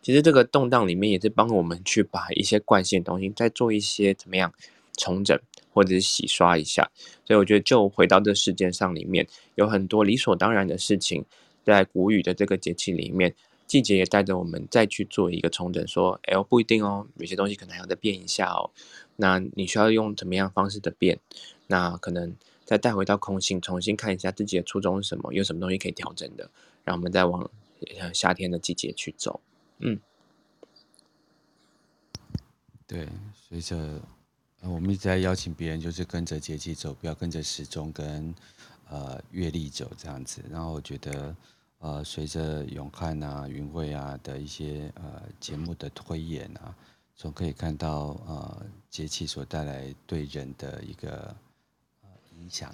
[0.00, 4.52] 其实这个动荡里面也是帮我们去把一些惯性的东西再做一些怎么样
[4.96, 5.38] 重整，
[5.72, 6.90] 或者是洗刷一下。
[7.24, 11.24] 所以我觉得，就回到这世界上里面，有很多理所当然的事情，
[11.64, 13.34] 在谷雨的这个节气里面，
[13.66, 18.70] 季节也带着我们再去做一个重整，说，哎，不一定哦，有些东西可能还要再变一下哦。
[19.16, 21.18] 那你需要用怎么样方式的变？
[21.66, 22.34] 那可能
[22.64, 26.50] 再带回到空性，重新看一下自己的初衷是什么，有什么东西可以调整的。
[26.84, 27.48] 让我们再往
[28.12, 29.40] 夏天的季节去走，
[29.78, 30.00] 嗯，
[32.86, 34.00] 对，随着
[34.60, 38.34] 我们一直在邀请别人，就是跟着节气走，不要跟着时钟跟
[38.88, 40.42] 呃月历走这样子。
[40.50, 41.36] 然后我觉得，
[41.78, 46.74] 呃，随着永汉啊、云慧啊的一些呃节目的推演啊，
[47.16, 51.34] 总可以看到呃节气所带来对人的一个
[52.02, 52.72] 呃影响。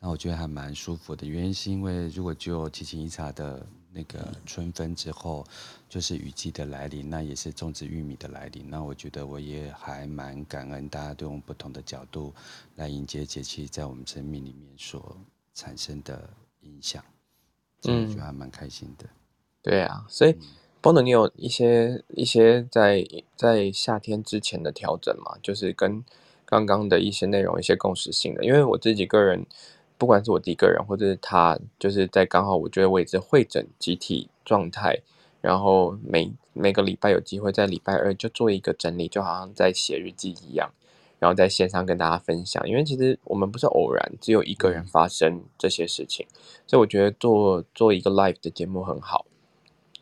[0.00, 5.44] 那我觉得还蛮舒服的，原因是因为如果就提琴伊察的那个春分之后，
[5.88, 8.70] 就是雨季的来临，那也是种植玉米的来临。
[8.70, 12.32] 那我觉得我也还蛮感恩大家都用不同的角度
[12.76, 15.16] 来迎接节气在我们生命里面所
[15.52, 16.30] 产生的
[16.60, 17.02] 影响，
[17.80, 19.04] 所以我觉得还蛮开心的。
[19.04, 19.10] 嗯、
[19.62, 20.36] 对啊，所以
[20.80, 25.36] Bono，你有一些一些在在夏天之前的调整嘛？
[25.42, 26.04] 就是跟
[26.44, 29.44] 刚刚的一些内容一些共识性的，因为我自己个人。
[29.98, 34.96] 不管是我第一个人，或者是他，就是在刚好我觉得我也是会诊集体状态，
[35.40, 40.70] 然后每每个礼拜有机会在礼拜二就做一个整理，就好像在写日记一样，
[41.18, 42.66] 然后在线上跟大家分享。
[42.68, 46.24] 因为其实我们不是偶然，只有一个人发生这些事情，
[46.64, 49.26] 所以我觉得做做一个 live 的节目很好，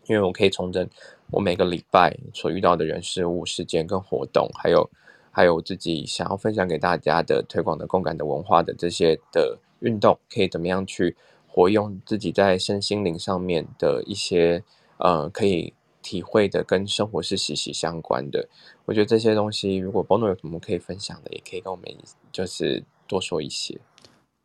[0.09, 0.87] 因为我可以重整
[1.31, 4.91] 我每个礼拜所遇到的人事物、事件跟活动，还有
[5.31, 9.59] 还有我自己想要分享给大家的推广的共感的文化的这些的。
[9.81, 14.63] 运动可以怎么样去活用自己在身心灵上面的一些
[14.99, 18.49] 呃可以体会的，跟生活是息息相关的。
[18.85, 21.85] 我觉得这些东西，如果 Bono 有什么可以分享的，也可以跟我们
[22.31, 23.81] 就是多说一些。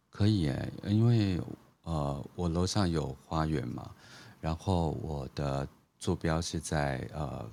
[0.09, 1.39] 可以诶，因为
[1.83, 3.91] 呃我楼上有花园嘛，
[4.39, 5.67] 然后我的
[5.99, 7.47] 坐标是在呃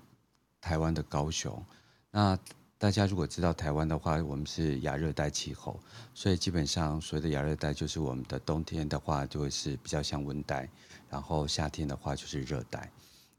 [0.60, 1.62] 台湾的高雄。
[2.10, 2.38] 那
[2.80, 5.80] 大家如果知道台湾的话，我们是亚热带气候，
[6.14, 10.68] 所以基本上所谓的亚热带就是我们的冬天的话就会是比较像温带，
[11.10, 12.88] 然后夏天的话就是热带。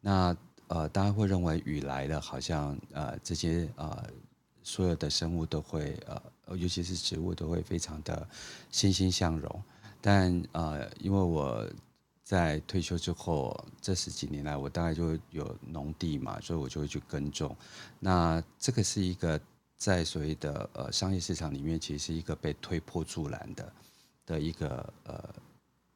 [0.02, 0.36] 那
[0.67, 4.06] 呃，大家会认为雨来了，好像呃这些呃
[4.62, 8.28] 所有的生物都会呃，尤其是植物都会非常的
[8.69, 9.63] 欣欣向荣。
[10.02, 11.65] 但呃，因为我
[12.30, 17.58] 在退休之后这十几年来，我大概就有农地嘛，所以我就会去耕种。
[18.00, 19.42] 那这个是一个
[19.78, 23.74] 在所谓的呃商业市场里面，其实是一个被推波助澜的
[24.28, 25.30] 的一个呃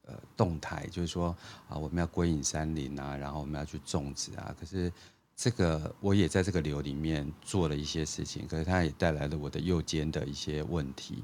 [0.08, 1.38] 呃动态，就是说
[1.70, 4.56] 啊，我们要归隐山林啊，然后我们要去种植啊。
[4.60, 4.92] 可是
[5.36, 11.24] 这个我也在这个流里面做了一些事情，可是它也带来了我的右肩的一些问题。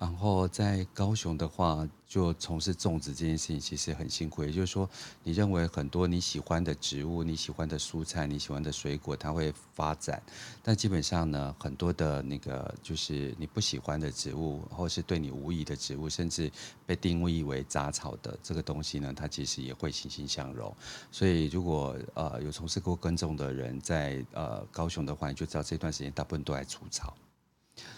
[0.00, 4.42] 然后在高雄的话，就从事种植这件事情其实很辛苦。
[4.42, 4.88] 也就是说，
[5.22, 10.22] 你认为很多你喜欢的植物、你喜欢的蔬菜、你喜欢的水果，它会发展，
[10.62, 16.50] 但基本上呢，很多的那个就是你不喜欢的植物，或是对你无益的植物，甚至
[16.86, 20.74] 被定义为杂草的这个东西呢，它其实也会欣欣向荣。
[21.12, 27.14] 所以，如果呃有从事过耕种的人在呃高雄的话，你就知道这段时间大部分都在除草。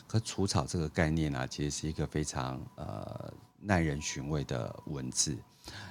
[0.06, 5.36] 可除草这个概念啊，其实是一个非常呃耐人寻味的文字。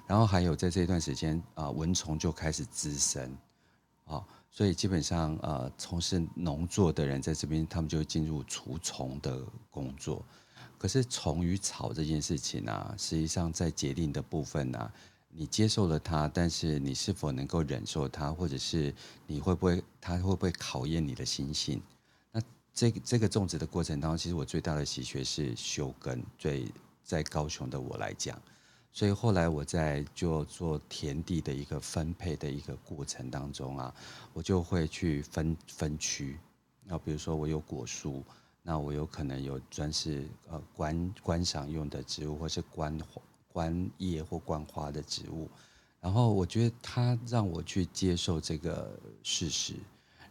[0.06, 3.38] 然后还有在这一段时间啊、蚊虫就开始滋生，
[4.06, 10.26] 啊、所以基本上呃从事农作的人在这边，他们就会进入除虫的工作。
[10.78, 14.92] 可是虫与草这件事情啊，实际上在节令的部分啊，
[15.30, 18.94] 你接受了它，但是你是否能够忍受它，或者是
[19.26, 21.82] 你会不会它会不会考验你的心性？
[22.74, 26.24] 这个这个种植的过程当中，其实我最大的喜学是修根。
[26.38, 26.72] 对，
[27.04, 28.42] 在高雄的我来讲，
[28.92, 33.94] 所以后来我在就做田地的一个分配的一个过程当中啊，
[34.34, 36.38] 我就会去分分区。
[36.84, 38.24] 那比如说我有果树，
[38.64, 42.98] 那我有可能有专是呃观观赏用的植物，或是观
[43.48, 45.50] 观叶或观花的植物。
[46.00, 49.76] 然后我觉得它让我去接受这个事实。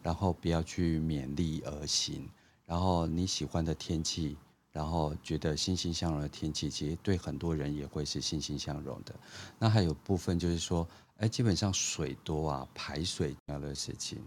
[0.02, 2.28] 然后不要去勉力而行，
[2.64, 4.36] 然后你喜欢的天气，
[4.72, 9.14] 然后觉得欣欣向荣的天气，其实对很多人也会是欣欣向荣的。
[9.58, 14.18] 那还有部分就是说，哎，基本上水多啊，排水这样的事情。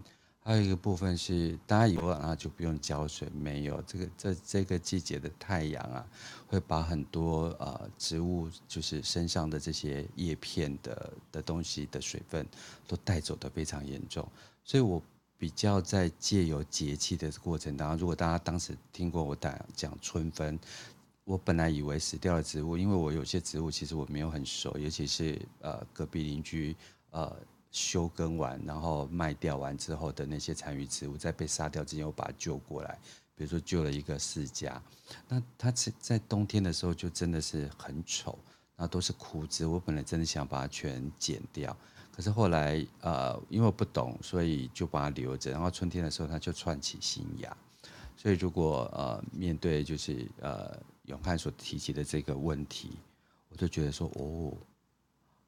[0.46, 6.06] 还有一个部分是，大家以为啊就不用浇水，没有这个这这个季节的太阳啊，
[6.46, 12.46] 会把很多呃植物就是身上的这些叶片的的东西的水分
[12.86, 14.30] 都带走的非常严重，
[14.62, 15.02] 所以我。
[15.36, 20.58] 比较在借由节气的过程当中，如果大家当时听过我讲讲春分，
[21.24, 26.76] 我本来以为死掉的植物，因为我有些植物其实我没有很熟，尤其是呃隔壁邻居
[27.10, 27.34] 呃
[27.70, 32.98] 休耕完然后卖掉完之后的那些残余植物，在被杀掉之前，我把它救过来，
[33.34, 34.80] 比如说救了一个释迦，
[35.28, 38.38] 那它在在冬天的时候就真的是很丑，
[38.76, 41.76] 那都是枯枝，我本来真的想把它全剪掉。
[42.14, 45.50] 可是后来，呃，因为我不懂，所以就把它留着。
[45.50, 47.56] 然后春天的时候，它就窜起新芽。
[48.16, 52.92] 所以如果呃面对就是呃永汉所提及的这个问题，
[53.48, 54.56] 我就觉得说，哦，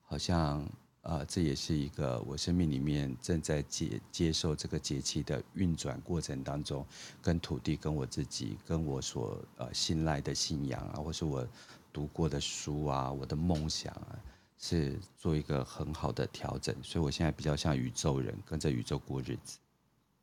[0.02, 0.68] 好像
[1.02, 6.84] 呃这也是一个我生命里面正在接接受这个节气的运转过程当中，
[7.22, 11.46] 跟土地、跟我自己、跟我所呃信赖的信仰啊，或是我
[11.92, 14.18] 读过的书啊，我的梦想啊。
[14.58, 19.58] 是做一个很好的调整，所以我现在比较像宇宙人，跟着宇宙过日子。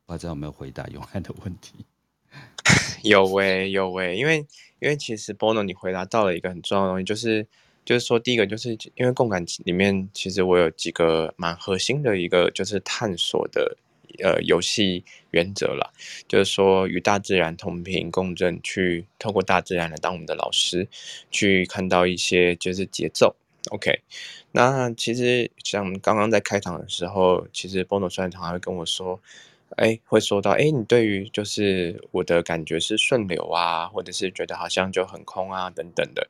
[0.05, 1.85] 不知道有没有回答永汉的问题？
[3.03, 4.45] 有喂、有喂、因为
[4.79, 7.47] 因为其实 Bono 你回答到了一个很重要的东西，就是
[7.85, 13.77] 就是说第一个就是因为共感里面其实我有几个蛮核心的一个就是探索的
[14.23, 15.91] 呃游戏原则啦，
[16.27, 20.87] 就是说与大自然同频共振，去透过大自然来当我们的老师，
[21.31, 23.35] 去看到一些就是节奏。
[23.71, 24.01] OK，
[24.51, 29.21] 那其实像刚刚在开场的时候，其实 Bono 虽然常常会跟我说，
[29.77, 36.27] 哎，会说到，哎，你对于就是我的感觉是顺流啊，或者是觉得好像就很空啊等等的。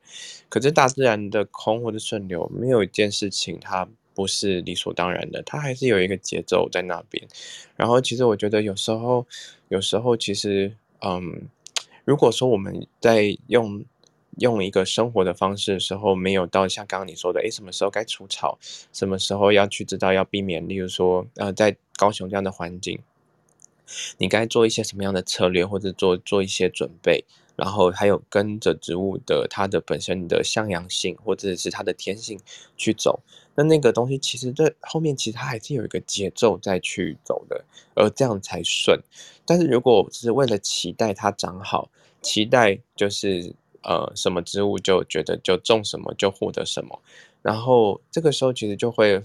[0.48, 7.26] 可是大自然的空或者顺流，没有一件事情它不是理所当然的，它还是有一个节奏在那边。
[7.74, 9.26] 然后其实我觉得有时候，
[9.68, 11.48] 有时候其实，嗯，
[12.04, 13.84] 如果说我们在用。
[14.38, 18.58] 用一个生活的方式的时候，没有到像刚刚你说的，诶，什么时候该除草，
[18.92, 22.98] 什么时候要去知道要避免，例如说，呃，在高雄这样的环境，
[24.18, 27.24] 你该做一些什么样的策略，或者做做一些准备，
[27.56, 32.40] 然后还有跟着植物的它的本身的向阳性或者是它的天性
[32.76, 33.20] 去走，
[33.54, 39.00] 那那个东西其实在后面其实它还是有一个节奏在去走的，而这样才顺。
[39.46, 41.90] 但是如果只是为了期待它长好，
[42.22, 47.00] 期待就是呃什么植物就觉得就种什么就获得什么，
[47.42, 49.22] 然后这个时候其实就会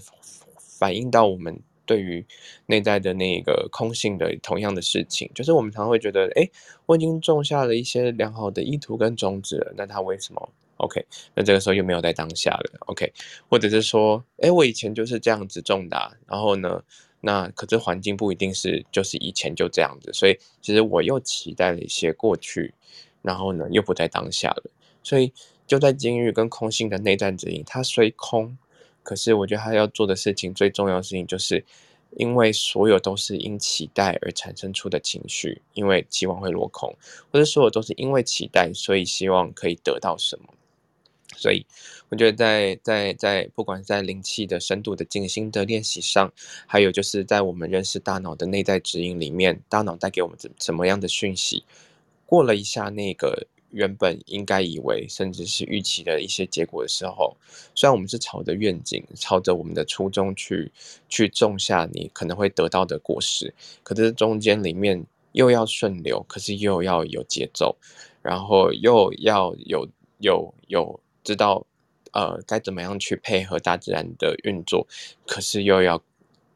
[0.58, 1.60] 反映到我们。
[1.86, 2.24] 对于
[2.66, 6.48] 内在的那个空性的同样的事情，就是我们常会觉得，哎，
[6.86, 13.12] 我已经种下了一些良好的意图跟种子了，那它为什么？OK，那这个时候又没有在当下了，OK，
[13.48, 16.80] 或者是说，哎，我以前就是这样子种的，然后呢，
[17.22, 22.72] 那可是环境不一定是就是以前就这样子，所以其实我又期待了一些过去，
[23.22, 24.70] 然后呢又不在当下了，
[25.02, 25.32] 所以
[25.66, 28.56] 就在今日跟空性的内在指引，它虽空。
[29.02, 31.64] 可是，我觉得他要做的事情，最重要的事情，就是
[32.16, 36.94] 因为所有都是因期待而产生出的情绪，因为期望会落空，
[37.32, 40.52] 或者所有都是因为期待，所以希望可以得到什么。
[41.34, 41.64] 所以，
[42.10, 46.30] 我觉得在在在，不管在灵气的深度的静心的练习上，
[46.66, 51.64] 还有就是在我们认识大脑的内在指引里面，大脑带给我们怎怎么样的讯息，
[52.30, 53.48] 过了一下那个。
[53.72, 57.36] 原本应该以为，甚至是预期的一些结果的时候，
[57.72, 60.72] 虽然我们是朝着愿景，朝着我们的初衷去
[61.08, 67.76] 去种下你可能会得到的果实，可是中间里面又要顺流，可是又要有节奏，
[68.22, 69.88] 然后又要有
[70.18, 71.64] 有有知道
[72.10, 74.84] 呃该怎么样去配合大自然的运作，
[75.28, 76.02] 可是又要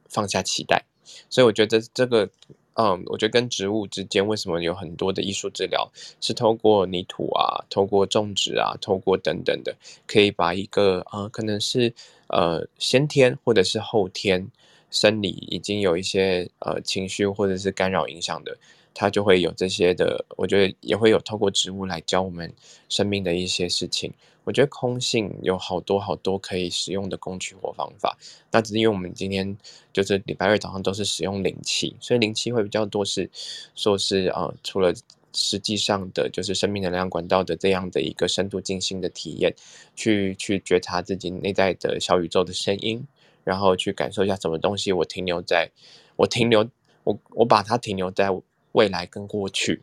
[0.09, 0.85] 放下期待，
[1.31, 2.29] 所以我觉得这个。
[2.75, 9.75] 嗯，我觉得跟植物之间为什么有很多的艺术治疗，是透过泥土啊，透过种植啊，透过等等的，
[10.07, 11.93] 可以把一个啊，可能是
[12.29, 14.47] 呃先天或者是后天
[14.91, 18.57] 生理已经有一些呃情绪或者是干扰影响的。
[18.95, 22.51] 它就会有这些的，我觉得也会有透过植物来教我们
[22.89, 24.13] 生命的一些事情。
[24.45, 28.17] 我觉得空性有好多好多可以使用的工具或方法。
[28.53, 29.57] 那只是因为我们今天
[29.91, 33.29] 就是礼拜二早上都是使用灵气，所以灵气会比较多是
[33.75, 34.93] 说是、呃，除了
[35.33, 39.55] 实际上的就是生命能量管道的这样的一个深度静心的体验，
[39.97, 43.03] 去去觉察自己内在的小宇宙的声音，
[43.45, 45.71] 然后去感受一下什么东西我停留在，
[46.17, 46.69] 我停留
[47.05, 48.29] 我我把它停留在。
[48.75, 49.83] 未来跟过去，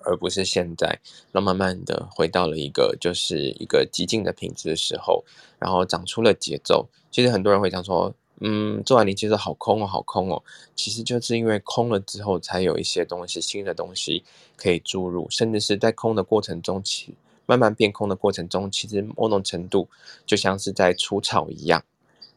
[0.00, 1.00] 而不是现在，
[1.32, 5.24] 那慢慢的回到了一个就是一个极静的品质的时候，
[5.58, 6.86] 然后长出了节奏。
[7.10, 10.42] 其实很多人会讲说，嗯，做完灵气好空哦，好空哦。
[10.74, 14.22] 其实就是因为空了之后，才有一些东西，新的东西
[14.56, 17.14] 可以注入，甚至是在空的过程中，其
[17.46, 19.88] 慢慢变空的过程中，其实某种程度
[20.26, 21.82] 就像是在除草一样，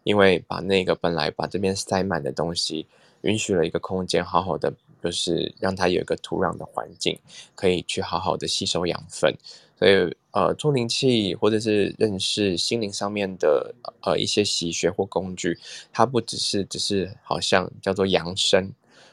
[0.03, 2.88] 因为把那个本来把这边塞满的东西，
[3.21, 4.73] 允许了一个空间，好好的。
[5.08, 7.17] 就是让它有一个土壤的环境，
[7.56, 9.34] 可以去好好的吸收养分。
[9.80, 15.58] 所以，呃，做灵气或者是认识心灵上面的呃一些习学或工具，
[15.93, 18.70] 它不只是只是好像叫做扬升，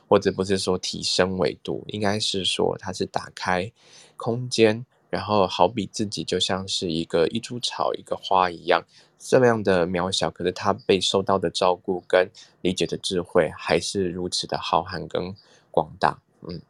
[0.09, 3.71] 或者不是说提升维度，应该是说它是打开
[4.17, 8.83] 空间，然后好比自己就像是一个一株草、一个花一样。
[9.27, 12.29] 这么样的渺小，可是他被受到的照顾跟
[12.61, 15.35] 理解的智慧，还是如此的浩瀚跟
[15.75, 16.17] 广大。
[16.43, 16.61] 嗯，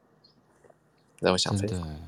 [1.21, 2.01] 那我想分享，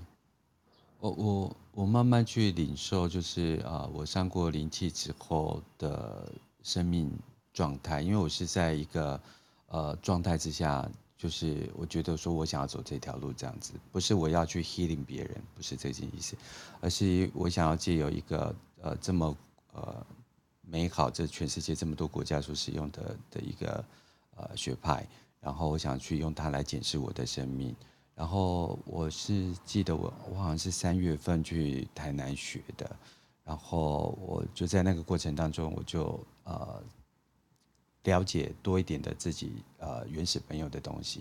[1.01, 6.33] 我我我慢慢去领受，就是啊、呃，我上过灵气之后的
[6.63, 7.13] 生命
[7.53, 9.21] 状态，因为我是在一个
[9.69, 16.35] 呃状态之下，就是我觉得说我想要走这条路这样子，不是我要去 healing 别人，不是这件意思，
[16.81, 19.37] 而是我想要借由一个呃这么
[19.75, 20.07] 呃。
[20.69, 23.85] 美好，这全世界这么多国家所使用的的一个
[24.35, 25.07] 呃学派，
[25.47, 27.73] 然后我想去用它来检视我的生命。
[28.17, 32.97] 然后我是记得我我好像是三月份去台南学的，
[33.45, 36.83] 然后我就在那个过程当中，我就呃
[38.03, 41.21] 了解多一点的自己呃原始朋友的东西。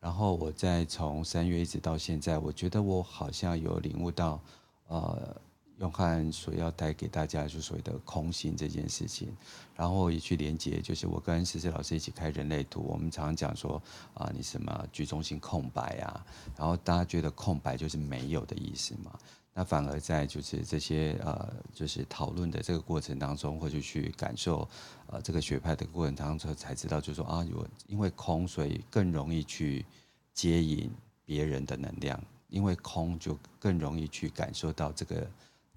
[0.00, 4.40] 然后我再从三月一直到现在，我觉得我好像有领悟到
[4.88, 5.36] 呃。
[5.80, 9.34] 用汉所要带给大家，就所谓的空性这件事情，
[9.74, 19.18] 然后也去连接，就是我跟思思老师一起开人类图，我们常常讲说啊，你什么居中心空白啊，然后大家觉得空白就是没有的意思嘛，
[19.54, 24.68] 那反而在就是这些呃，就是讨论的这个过程当中，或者去感受
[25.06, 29.86] 呃这个学派的过程当中，才知道就是说啊，有因为空，所以更容易去
[30.34, 30.90] 接引
[31.24, 35.26] 别人的能量，因为空就更容易去感受到这个。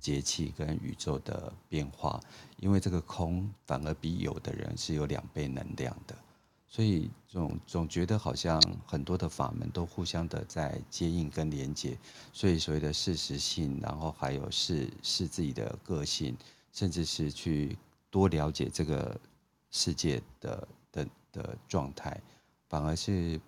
[0.03, 2.19] 节气跟宇宙的变化，
[2.57, 6.13] 因为这个空反而比有的人是有两倍能量的，
[6.67, 11.97] 所以总总觉得好像很多的法门都互相的在接应跟连接，
[12.33, 16.35] 所以所谓的适时性，然后还有是是自己的个性，
[16.73, 17.77] 甚至是去
[18.11, 19.17] 多了解这个
[19.71, 22.19] 世界的的的状态，
[22.67, 23.39] 反而是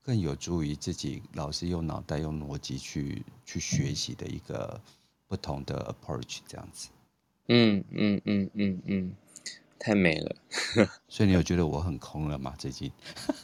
[0.00, 4.80] 更有助于自己老是用脑袋用逻辑去去学习的一个
[5.34, 6.90] 不同的 approach 这样子。
[7.48, 9.12] 嗯嗯嗯嗯嗯，
[9.80, 10.36] 太美了。
[11.08, 12.54] 所以你有觉得我很空了吗？
[12.56, 12.92] 最近？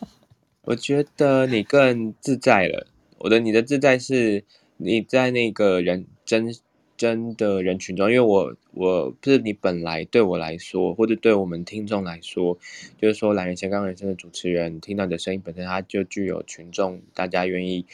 [0.62, 2.86] 我觉得你更自在了。
[3.18, 4.44] 我的你的自在是
[4.76, 6.54] 你在那个人真。
[7.00, 12.58] 真的人群中，因为我我不是你本来对我来说，或者对我们听众来说，
[13.00, 17.86] 就是说懒人斜杠人生的主持人听到你的声音本身，它就具有群众，大家愿意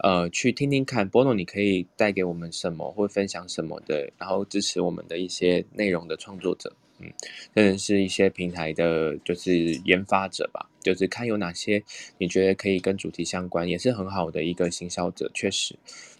[0.00, 7.10] 呃去听听看，Bono 你可以带给我们什么，或分享什么的，然后支持我们的一些内容的创作者，嗯，
[7.54, 11.82] 甚至是一些平台的，就是研发者吧，就是看有哪些
[12.18, 15.76] 你觉得可以跟主题相关，也是很好的一个行销者，确实，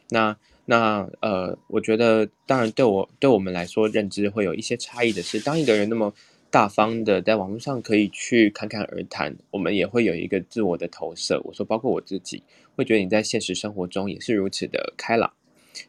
[0.09, 0.39] 那。
[0.71, 6.15] 那呃，我觉得当然对我对我们来说认知会有一些差异的是，当一个人那么
[6.49, 11.41] 大方的在网络上可以去侃侃而谈，我们也会有一个自我的投射。
[11.43, 12.45] 我说，包括我自己，
[12.77, 15.33] 会觉得你在现实生活中也是如此的开朗，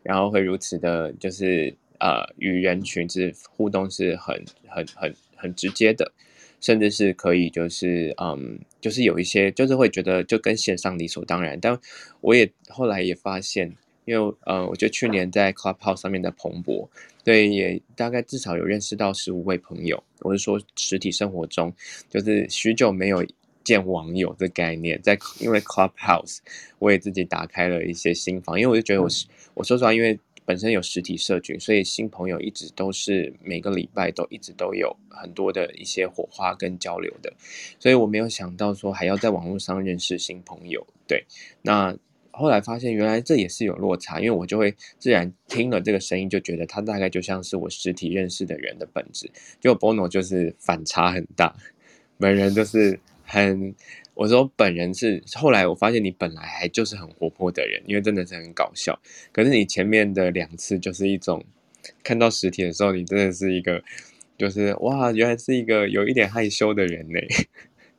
[0.02, 6.12] 然后会如此的，就是呃，与人群之互动是很很很很直接的，
[6.60, 11.60] 甚至是可以就是嗯，就是有一些就是会觉得就跟线上理所当然。
[11.62, 11.80] 但
[12.22, 13.76] 我也后来也发现。
[14.06, 16.88] 因为呃，我觉得去年在 Clubhouse 上面的蓬勃，
[17.24, 20.04] 对，也大概至少有认识到十五位朋友。
[20.22, 21.72] 我是说实体生活中，
[22.10, 23.24] 就是许久没有
[23.64, 26.40] 见网友的概念，在因为 Clubhouse，
[26.80, 37.32] 我也自己打开了一些新房，因为我就觉得我是我说实话，因为本身有实体社群，所以新朋友一直都是每个礼拜都一直都有很多的一些火花跟交流的，
[37.80, 40.86] 所以我没有想到说还要在网络上认识新朋友。
[41.08, 41.24] 对，
[41.62, 41.96] 那。
[42.32, 49.30] 后来发现，原来这也是有落差，因为我就会自然听了这个声音，就觉得他大概就像是我实体认识的人的本质。
[49.60, 51.56] 就 Bono 就是反差很大，
[52.18, 53.76] 本人就是很，
[54.14, 59.00] 我说本人是，后来我发现你本来还就是很活泼的人，因为真的是很搞笑。
[59.32, 61.44] 可是你前面的两次就是一种
[62.04, 63.84] 看到实体的时候，你真的是一个，
[64.38, 67.20] 就是哇，原来是一个有一点害羞的人呢。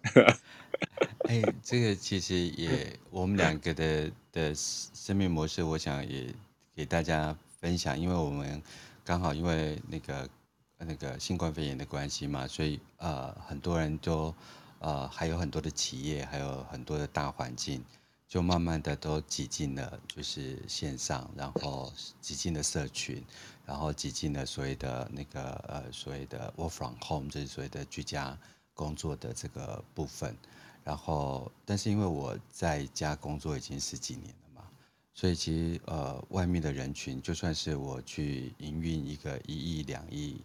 [1.28, 6.34] 哎，这个其实也我们两个的的生命模式，我想也
[6.74, 8.60] 给大家分享，因为我们
[9.04, 10.28] 刚好因为那个
[10.78, 14.34] 那个新冠肺炎的关系嘛，所以呃很多人都
[14.80, 17.82] 呃还有很多的企业，还有很多的大环境，
[18.26, 23.24] 就慢慢的都挤进了就是线上，然后挤进了社群，
[23.64, 28.36] 然后挤进了所谓的那个呃所谓的 work from home，就是所谓的居家
[28.74, 30.36] 工作的这个部分。
[30.84, 34.68] 然后，但是因为我在家工作已经十几年了嘛，
[35.14, 40.40] 所以其实呃，外面的人群，就算是我去营运一个一亿两亿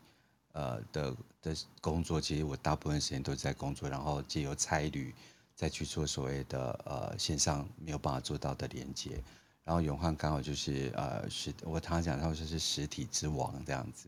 [0.54, 5.14] 呃的的工作，其实我大部分时间都在工作，然后借由差旅
[5.56, 9.22] 再去做所谓的呃线上没有办法做到的连接。
[9.64, 14.08] 然后永汉刚好就是呃实，我常常讲他说是实体之王这样子。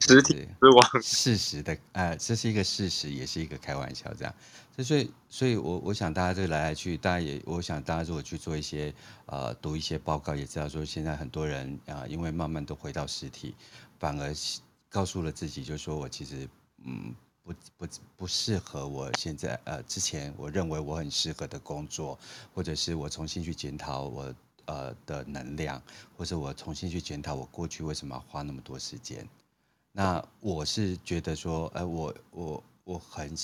[0.00, 4.34] 实体之王， 事实的，呃，这是一个事实，也是一个开玩笑，这样。
[4.78, 8.92] 所以，所以我我想大家这来来去，大家也，我想大家如果去做一些，
[9.26, 13.54] 呃，读一些报告，也知道说现在很多人啊、呃，因为慢慢都回到实体，
[13.98, 14.34] 反而
[14.88, 16.48] 告诉了自己，就是说我其实，
[16.84, 17.86] 嗯，不不
[18.16, 22.18] 不适合我现在，呃，之前我认为我很适合的工作，
[22.54, 24.34] 或者是我重新去检讨我，
[24.64, 25.82] 呃，的能量，
[26.16, 29.28] 或者我重新去检讨我过去为什么要花那么多时间。
[29.92, 33.34] 那我是觉得说，哎，我我我很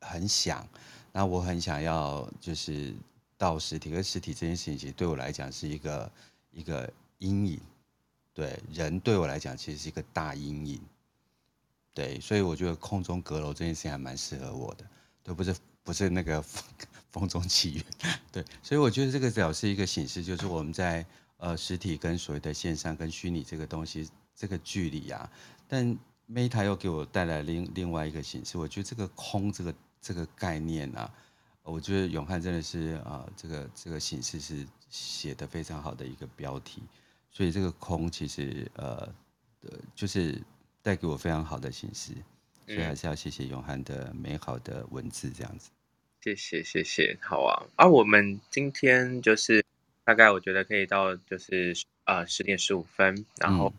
[0.00, 0.66] 很想，
[1.12, 2.92] 那我很想要就是
[3.38, 6.12] 到实体，跟实体这件事情其实对我来讲是一个
[6.50, 7.60] 一个阴影，
[8.34, 10.80] 对人对我来讲其实是一个大阴影，
[11.94, 14.84] 对，所以我觉得空中阁楼这件事情还蛮适合我的，
[15.22, 16.64] 都不是不是那个风
[17.12, 17.84] 风中奇缘，
[18.32, 25.30] 对，所以我觉得这个表示一个形式，就是我们在呃实体跟所谓的线上跟虚拟这个东西这个距离啊。
[25.72, 25.98] 但
[26.28, 31.10] Meta 又给我带来另另外一个形式，我觉得这个空这个这个概念啊，
[31.62, 36.82] 我觉得永汉真的是啊，这个这个形式是写的非常好的一个标题，
[37.30, 38.96] 所以这个空其实呃
[39.62, 40.38] 呃就是
[40.82, 42.12] 带给我非常好的形式，
[42.66, 45.70] 所以还是要谢谢永汉的美好的文字这样子。
[46.20, 49.64] 谢谢谢谢，好啊啊，我们今天就是
[50.04, 53.72] 大概我觉得可以到就是呃十点十五分，然后。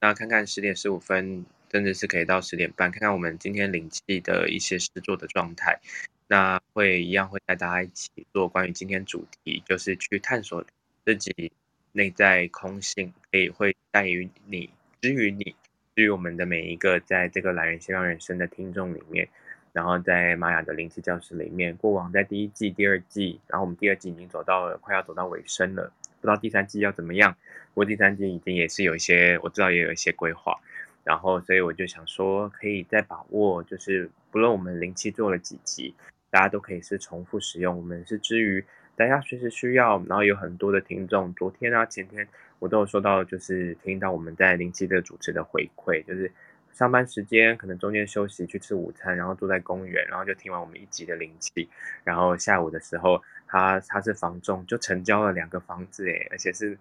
[0.00, 5.78] 那看看十点十五分，真的是可以到十点半，看看我们今天灵气的一些实作的状态。
[6.26, 10.64] 那会一样会带大家一起做关于今天主题，就是去探索
[11.04, 11.52] 自己
[11.92, 14.70] 内在空性，可以会带于你，
[15.02, 15.54] 之于你，
[15.94, 19.28] 至于我们的每一个在这个来源希望人生的听众里面。
[19.72, 27.32] 然后在玛雅的灵气教室里面，过往在第一季、第二季，然后我们第二季已经走到了快要走到尾声了，不知道第三季要怎么样。
[27.72, 30.58] 不过第三季已经也是有一些，我知道也有一些规划。
[31.02, 35.94] 然后所以我就想说，可以再把握，就是不论我们灵气做了几集，
[36.30, 37.76] 大家都可以是重复使用。
[37.76, 38.64] 我们是之于
[38.96, 46.30] 大家随时需要，然后有很多的听众，昨天啊前天我都有收到，就是听到我们在灵气的主持的回馈，就是。
[46.72, 51.68] 上班时间可能中间休息去吃午餐，然后坐在公园，然后就听完我们一集的灵气，
[52.04, 53.20] 然后下午的时候
[53.50, 56.78] 他他是房仲，就成交了两个房子诶，而且是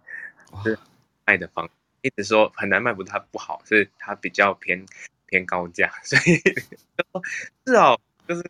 [0.63, 0.77] 是
[1.25, 1.69] 卖的房，
[2.01, 4.85] 一直说很难卖，不是他不好，是他比较偏
[5.25, 6.35] 偏高价， 所以
[7.65, 8.43] 是哦，就是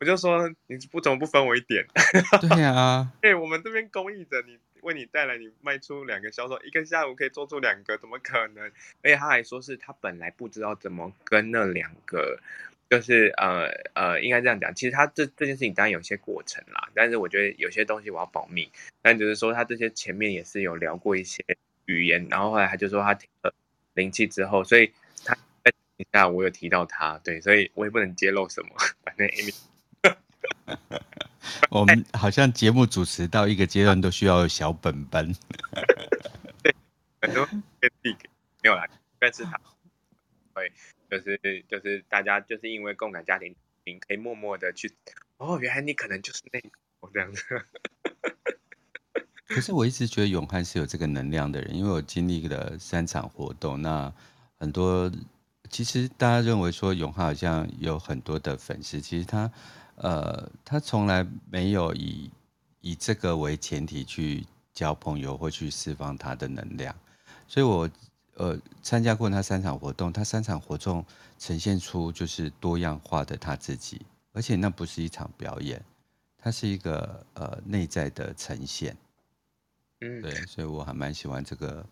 [0.00, 1.86] 我就说你不怎么不分我一点？
[2.42, 4.58] 对呀、啊，哎，我们这边公益的你。
[4.82, 8.64] 为你带来，你卖出两个销售，一个下午可以做出两个，怎么可能？
[9.00, 12.40] 而且他还说是他本来不知道怎么跟那两个，
[12.92, 18.70] 就是呃呃，应该这样讲，其实他这这件事情当然有些过程啦，但是我觉得有些东西我要保密。
[19.00, 21.42] 但就是说他这些前面也是有聊过一些
[21.86, 23.54] 语言，然后后来他就说他停了
[23.94, 24.92] 灵气之后，所以
[25.24, 25.34] 他
[25.64, 28.68] 在一下我有提到他，对，所以我也不能揭露什么，
[29.02, 29.54] 反正 Amy。
[31.70, 35.34] 我们好像节目主持到一个阶段都需要有小本本。
[36.62, 36.74] 对，
[37.22, 37.48] 很多
[38.02, 38.12] 没
[38.64, 38.86] 有啦，
[39.18, 39.58] 但是他
[40.52, 40.70] 会
[41.12, 43.54] 就是就是大家就是因为共感家庭，
[43.84, 44.90] 你可以默默的去
[45.36, 46.70] 哦，原来你可能就是那个
[47.12, 47.42] 这样子。
[49.46, 54.10] 可是我一直觉得永汉是有这个能量的人，因为我经历了三场活动，那
[54.58, 55.12] 很多
[55.68, 59.52] 其实大家认为说永汉好像有很多的粉丝，其实他。
[59.96, 62.28] 呃，他从来没有以
[62.80, 66.96] 以这个为前提去交朋友或去释放他的能量，
[67.46, 67.88] 所以我
[68.34, 71.04] 呃参加过他三场活动，他三场活动
[71.38, 74.00] 呈现出就是多样化的他自己，
[74.32, 75.82] 而且那不是一场表演，
[76.38, 78.96] 它是一个呃内在的呈现，
[80.00, 81.86] 嗯，对，所以我还蛮喜欢这个，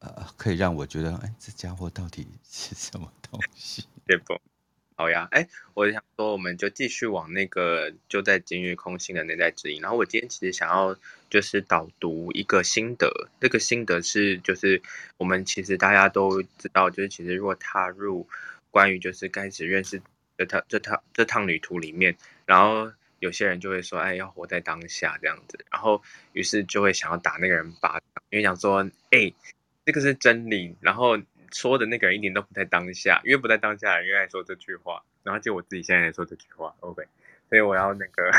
[0.00, 3.84] 呃，可以让我觉得，哎，这家伙到底是什么东西？
[4.06, 4.40] 对不？
[5.02, 9.82] 好呀，哎，我想说，我们就继续往那个就在今日空心的内在指引。
[9.82, 10.96] 然后我今天其实想要
[11.28, 14.80] 就是导读一个心得，这个心得是就是
[15.16, 18.28] 我们其实大家都知道，就是其实如果踏入
[18.70, 20.00] 关于就是开始认识
[20.38, 26.00] 这趟这趟这趟旅途里面，然后有些人就会说，哎，要活在当下这样子，然后
[26.32, 29.32] 于是就会想要打那个人巴掌，因为想说，哎，
[29.84, 31.18] 这个是真理，然后。
[31.52, 37.06] 说的那个人一点都不在当下，因为不在当下，人来说这句话，然后就我自己现在说这句话，OK，
[37.48, 38.32] 所以我要那个，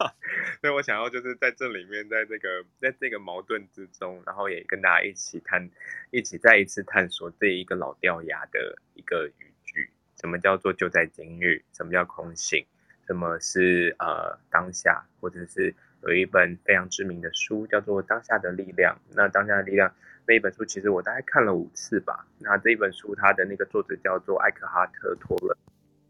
[0.60, 5.68] 所以我想要就是在这里面，在这个在这个矛盾之中，然后也跟大家一起探，
[6.10, 9.90] 一起再一次探索这一个老掉牙的一个语句，
[10.20, 12.66] 什么叫做就在今日，什么叫空性，
[13.06, 19.94] 什么是呃当下，或者是有一本非常知名的书叫做《当下的力量》，那当下的力量。
[20.28, 22.26] 这一本书其实我大概看了五次吧。
[22.38, 25.56] 那这一本书它的那个作者叫做艾克哈特·托伦，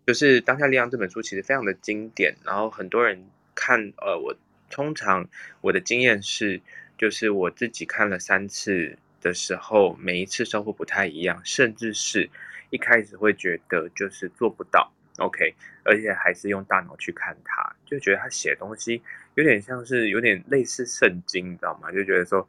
[0.08, 2.34] 就是《当下力量》这本书其实非常的经典。
[2.44, 4.36] 然后很多人看，呃，我
[4.68, 5.28] 通常
[5.60, 6.60] 我的经验是，
[6.98, 12.28] 就是我自己看了三次的时候，每一次收获不太一样，甚至是
[12.70, 15.54] 一开始会觉得就是做不到，OK，
[15.84, 19.00] 而且还是用大脑去看它，就觉得他写的东西
[19.36, 21.92] 有点像是有点类似圣经，你知道吗？
[21.92, 22.48] 就觉得说，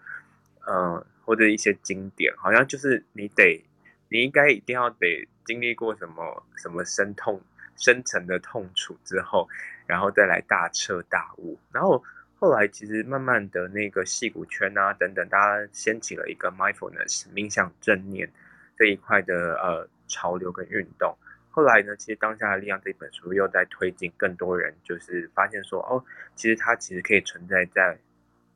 [0.67, 3.63] 嗯、或者一些经典，好像就是你得，
[4.09, 7.39] 你应该一定要得经历过什么什么深痛、
[7.77, 9.47] 深层的痛楚之后，
[9.85, 11.55] 然后再来大彻大悟。
[11.71, 12.03] 然后
[12.39, 18.27] 后来其实慢慢的那个戏骨圈啊等等，大家掀起了一个 mindfulness 冥想正念
[18.75, 21.15] 这一块的呃潮流跟运动。
[21.51, 26.03] 后来呢，其实当下的力量这本书又在推进更多人，就是发现说哦，
[26.33, 27.99] 其实它其实可以存在在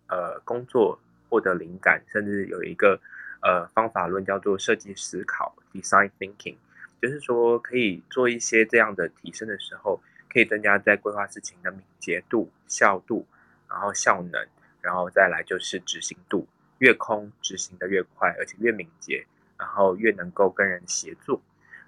[0.07, 0.99] 呃工作。
[1.33, 2.99] 获得灵感，甚至有一个
[3.41, 6.55] 呃方法论叫做设计思考 （design thinking），
[7.01, 9.99] 就是说可以做一些这样的提升的时候，
[10.31, 13.25] 可以增加在规划事情的敏捷度、效度，
[13.67, 14.47] 然后效能，
[14.79, 19.25] 然后再来就是执行度，越空执行的越快，而且越敏捷，
[19.57, 21.41] 然后越能够跟人协作，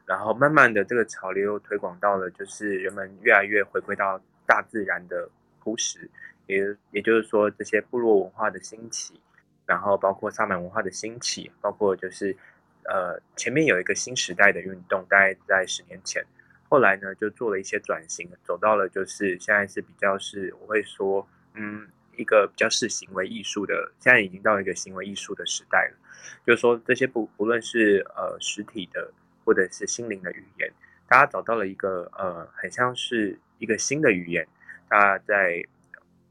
[0.08, 5.30] 然后慢慢的这个潮流又推广到了，就是人们越来越回归到大自然的
[5.60, 6.10] 朴实，
[6.48, 9.22] 也也就是说这些部落文化的兴起。
[9.66, 12.38] 然后包括萨满文化的兴起，包括就是，
[12.84, 16.24] 呃，前面有一个新时代的运动，大概在十年前，
[16.70, 25.98] 后来呢就做了一些转型，走到了就是现在是比较是我会说，嗯，一个比较是行为艺术的，现在已经到一个行为艺术的时代了。
[26.46, 29.12] 就是说这些不不论是呃实体的
[29.44, 30.72] 或者是心灵的语言，
[31.08, 34.48] 大家找到了一个呃很像是一个新的语言，
[34.88, 35.64] 大家在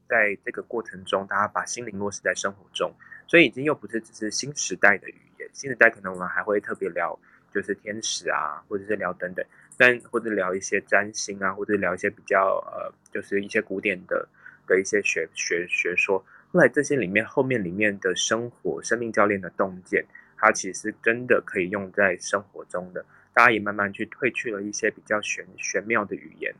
[0.07, 2.93] 在这个过程中，大家把心灵落实在生活中。
[3.27, 7.17] 所以已经又不是只是新时代的语言，新时代可能我们还会特别聊，
[7.53, 9.45] 就是天使啊，或者是聊等等，
[9.77, 14.27] 但或者聊一些占星啊，或者聊一些比较呃，就是一些古典的
[14.67, 16.23] 的一些学学学说。
[16.51, 20.05] 后来这些里面后面里面的生活生命教练的洞见，
[20.37, 26.53] 它其实真的可以用在生活中的，大家也慢慢去褪去了一些比较玄玄妙的语言。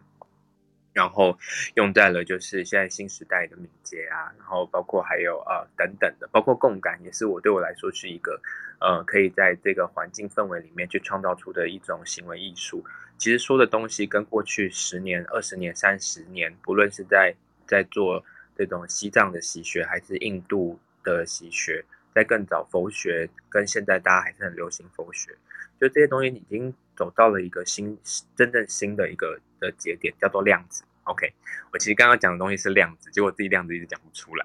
[0.96, 1.38] 然后
[1.76, 8.42] 用在了就是现在新时代的敏捷啊，然后包括还有呃等等的，包括共感也是我对我来说是一个
[8.80, 12.82] 呃可以在这个环境氛围里面去创造出的一种行为艺术。
[13.18, 17.36] 其实说的东西跟过去十年、二十年、三十年，不论是在
[17.68, 18.24] 在做
[18.58, 21.84] 这种西藏的习学，还是印度的习学，
[22.14, 25.32] 在更早佛学跟现在大家还是很流行佛学，
[25.78, 27.98] 就这些东西已经走到了一个新
[28.36, 29.40] 真正新的一个。
[29.58, 31.34] 的节点叫做量子，OK。
[31.72, 34.44] 我其实刚刚讲的东西是量子，结果自己量子一直讲不出来，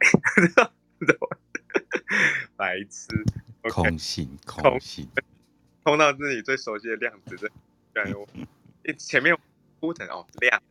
[2.57, 3.09] 白痴。
[3.63, 5.09] Okay, 空性，空性，
[5.83, 7.51] 空到自己最熟悉的量子的，
[7.93, 8.27] 感觉
[8.87, 9.37] 一前面
[9.81, 10.63] 铺陈哦量，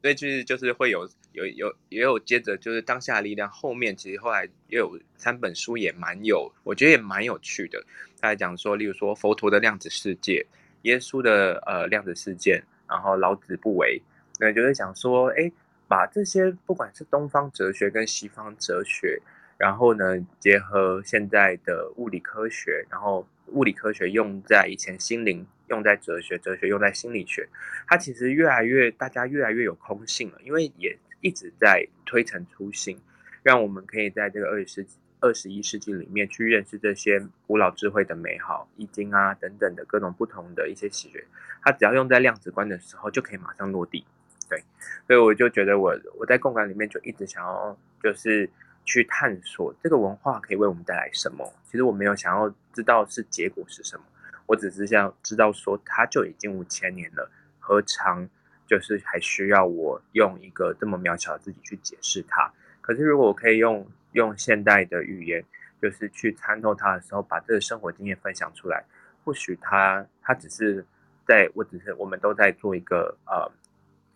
[0.00, 7.84] 所以就是就是会有有有也有接着就是当下的力量，后面其实后来又有三本书也蛮有，我觉得也蛮有趣的。
[8.20, 10.46] 他讲说，例如说佛陀的量子世界，
[10.82, 12.62] 耶稣的呃量子事件。
[12.90, 14.00] 然后老子不为，
[14.40, 15.52] 那就是想说，哎，
[15.86, 19.20] 把这些不管是东方哲学跟西方哲学，
[19.58, 27.46] 然后呢，结合现在的物理科学，然后物理科学用在以前心灵，用在哲学，哲学用在心理学，
[27.86, 32.98] 它其实越来越大家越来越有空性了，因为也一直在推陈出新，
[33.42, 34.96] 让我们可以在这个二十世纪。
[35.20, 41.24] 二十一世纪里面去认识这些古老智慧的美好，易经啊等等的各种不同的一些习学，
[41.60, 44.04] 它只要用在量子观的时候，就可以马上落地。
[44.48, 44.62] 对，
[45.06, 48.48] 所以我就觉得我我在共感里面就一直想要就是
[48.84, 51.52] 去探索这个文化可以为我们带来什么。
[51.64, 54.04] 其实我没有想要知道是结果是什么，
[54.46, 58.28] 我只是想知道说它就已经五千年了，何尝
[58.66, 62.52] 就是还需要我用一个这么渺小的自己去解释它？
[62.80, 63.84] 可是如果我可以用。
[64.12, 65.44] 用现代的语言，
[65.80, 68.84] 就是去参透它的时候，把这个生活经验分享出来。
[69.24, 70.84] 或许他他只是
[71.26, 73.50] 在，我只是我们都在做一个呃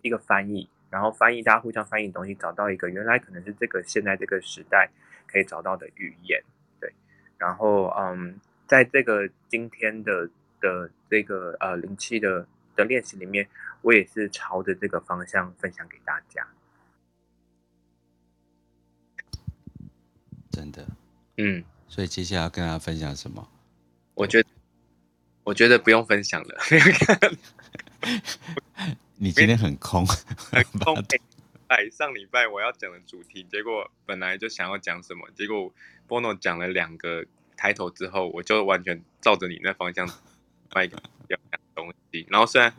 [0.00, 4.88] 一个翻译，然后翻译大家互相翻译的东西，找到一个原来可能是这个现在这个时代
[5.26, 6.42] 可以找到的语言。
[6.80, 6.90] 对，
[7.36, 10.30] 然后嗯，在这个今天的
[10.60, 13.46] 的这个呃灵气的的练习里面，
[13.82, 16.48] 我也是朝着这个方向分享给大家。
[20.52, 20.86] 真的，
[21.38, 23.48] 嗯，所以接下来要跟大家分享什么？
[24.14, 24.48] 我觉得，
[25.44, 26.58] 我觉得不用分享了。
[29.16, 30.94] 你今天很空，很空。
[31.68, 35.72] 哎，上礼拜我要讲的主题，结果本来就想要讲什么，结果
[36.06, 37.24] Bono 讲了两个
[37.56, 40.06] 抬头之后，我就完全照着你那方向
[40.74, 42.26] 卖个要讲东西。
[42.28, 42.70] 然后虽然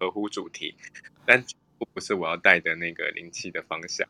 [0.00, 0.74] 合乎主题，
[1.24, 1.44] 但
[1.94, 4.08] 不是我要带的那个灵气的方向。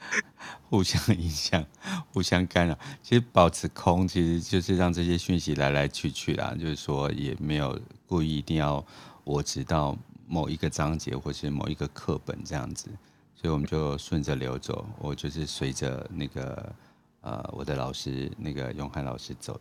[0.68, 1.64] 互相影响，
[2.12, 2.78] 互相干扰。
[3.02, 6.54] 其实保持空，其实就是让这些讯息来来去去啦。
[6.58, 8.84] 就是说，也没有故意一定要
[9.24, 9.96] 我知道
[10.26, 12.88] 某一个章节或是某一个课本这样子，
[13.34, 14.86] 所以我们就顺着流走。
[14.98, 16.74] 我就是随着那个
[17.20, 19.60] 呃我的老师那个永汉老师走，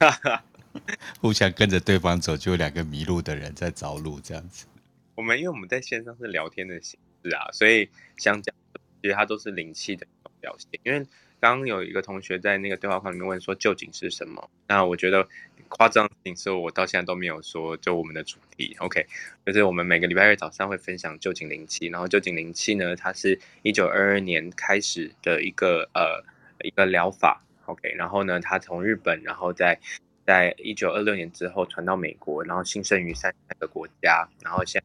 [1.20, 4.66] 互相跟着对方走，就有两个迷路的人在找路这样子。
[5.14, 8.54] 我们因为我们在线上是聊天的形式啊，所以想讲。
[9.04, 10.06] 其实它都是灵气的
[10.40, 10.98] 表现，因为
[11.38, 14.48] 刚刚有一个同学在那个对话框里面问说臼井是什么？
[14.66, 15.28] 那我觉得
[15.68, 19.06] 夸张的是我到现在都没有说就我们的主题，OK，
[19.44, 26.24] 就是我们每个礼拜二早上会分享臼井灵气，然后臼井灵气呢，它是一九二二年开始的一个呃
[26.64, 29.78] 一个疗法，OK，然后呢，它从日本，然后在
[30.24, 34.82] 在一九二六年之后传到美国，然后兴盛于三个国家，然后现。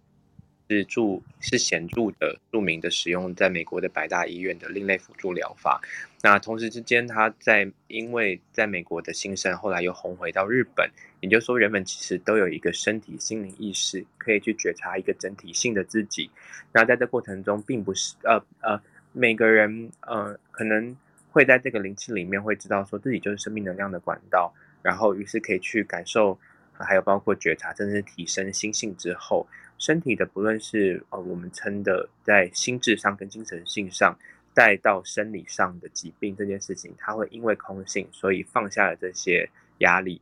[0.70, 5.82] 是著是显著的著名的使用在美国的百大医院的另类辅助疗法。
[6.22, 10.88] 那同时之间，它在因为在美国的兴盛，后来又红回到日本。
[11.22, 16.30] 也就是说，人们其实都有一个身体、心灵、意识，可以去觉察一个整体性的自己。
[16.72, 18.80] 那在这过程中，并不是呃呃
[19.12, 20.96] 每个人呃可能
[21.32, 24.54] 会在这个灵气里面会知道说自己就是生命能量的管道，
[24.84, 26.38] 然后于是可以去感受。
[26.82, 29.46] 还有包括觉察，甚至提升心性之后，
[29.80, 34.16] 身体的不论是呃我们称的在心智上跟精神性上
[34.54, 39.50] 带到生理上的疾病这件事情，它会因为空性，所以放下了这些
[39.80, 40.22] 压力，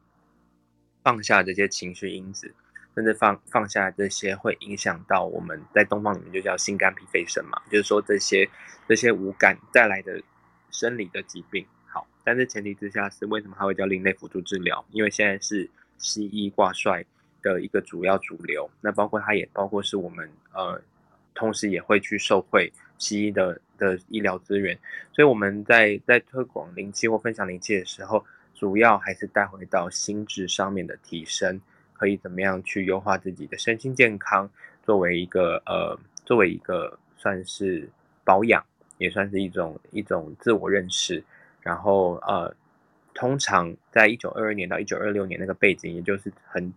[1.03, 2.53] 放下这些情绪因子。
[2.95, 8.49] 甚至放放下这些会影响到我们在东方里面就叫心肝脾肺肾嘛，就是说这些
[8.87, 10.19] 这些五感带来的
[10.71, 11.63] 生理的疾病。
[11.85, 14.83] 好，但是前提之下是为什么它会叫另类辅助治疗？
[14.89, 17.05] 因为现在是西医挂帅
[17.41, 20.81] 的一个主要主流，那包括它也包括是我们呃，
[21.33, 24.77] 同时也会去受惠西医的的医疗资源，
[25.13, 31.59] 所以我们在在推广灵气或分享灵气的时候，主要还是带回到心智上面的提升。
[31.99, 34.47] 可以怎么样去优化自己的身心健康，
[34.83, 37.89] 作为一个呃，作为一个算是
[38.23, 38.63] 保养，
[38.99, 41.23] 也算是一种一种自我认识。
[41.59, 42.55] 然后呃，
[43.15, 46.71] 通常在一九二二年到一九二六年那个背景，也就是很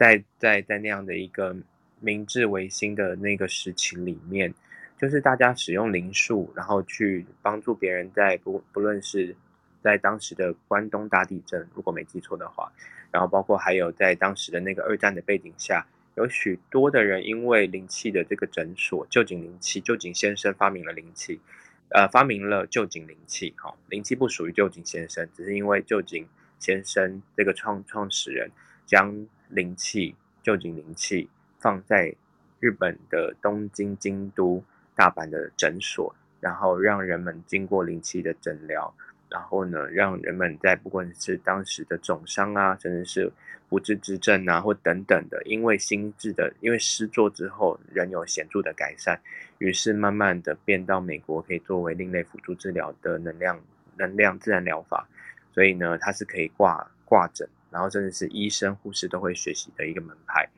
[0.00, 1.54] 在在在那样的一个
[2.00, 4.54] 明治维新的那个时期里面，
[4.98, 9.36] 就是大家使用灵术，然后去帮助别人在不不论是。
[9.82, 12.70] 在当时的关东大地震，如果没记错的话，
[13.10, 15.86] 然后包括还有在当时的那个二战的背景下，
[16.16, 21.40] 有许多的人因为灵气的这个诊所，旧井灵气，旧井先生发明了灵气，
[21.88, 23.54] 呃，发明了旧井灵气。
[23.56, 26.28] 好，灵气不属于旧井先生，只是因为旧井
[26.58, 28.50] 先生这个创创始人
[28.84, 31.28] 将灵气，臼井灵气
[31.58, 32.14] 放在
[32.58, 38.94] 日本的东京、京都、大阪的诊所，然后让人们经过灵气的诊疗。
[39.28, 43.32] 然后呢，让人们在不管是当时的总伤啊，甚至是
[43.68, 49.20] 不治之症啊，或等等的，因为心智的，因为失作之后，人有显著的改善，
[49.58, 53.60] 于是慢慢的变到美国可以作为另类辅助治疗的能量
[53.96, 55.06] 能量自然疗法，
[55.52, 60.48] 所以呢，它是可以挂挂诊，然后甚至是医生护士都会学习的一个门派。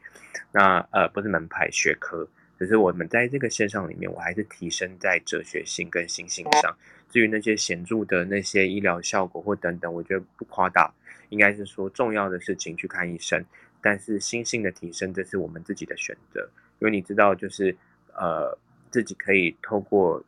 [0.50, 2.28] 那呃，不是门派学科。
[2.58, 6.76] 只是我们在这个线上里面，我还是提升在哲学性跟心性上。
[7.10, 10.92] 至于那些显著的那些医疗效果或等等，我觉得不夸大，
[11.30, 13.44] 应该是说重要的事情去看医生。
[13.80, 16.48] 但是心性的提升，这是我们自己的选择。
[16.78, 17.76] 因为你知道，就是
[18.14, 18.56] 呃，
[18.92, 20.22] 自己可以透过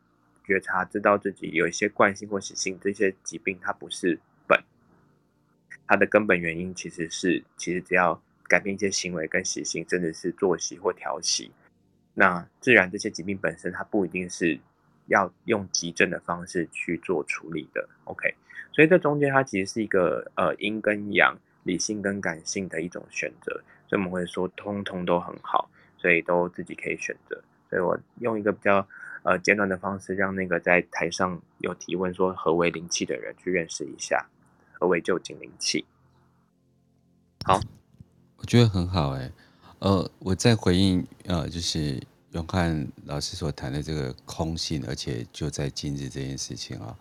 [0.45, 4.19] 觉察，知道自己有一些惯性或习性，这些疾病它不是，
[5.87, 11.51] 它的根本原因其实是，其实只要改变一些行为跟习性，真的是作息或调息。
[12.13, 14.59] 那自然这些疾病本身，它不一定是
[15.07, 18.33] 要用急症的方式去做处理的，OK？
[18.71, 23.51] 所以这中间它其实是一个呃阴跟阳、理性跟感性的一种选择，
[23.87, 27.41] 所以我们会说通通都很好，所以都自己可以选择。
[27.69, 28.87] 所以我用一个比较
[29.23, 34.25] 呃简短的方式，让那个在台上有提问说何为灵气的人去认识一下
[34.87, 35.85] 为臼井灵气。
[37.45, 37.59] 好，
[38.37, 39.31] 我觉得很好哎、欸。
[39.79, 46.97] 呃，我在回应呃，就是永汉老师所谈的这个空性，而且就在今日这件事情啊，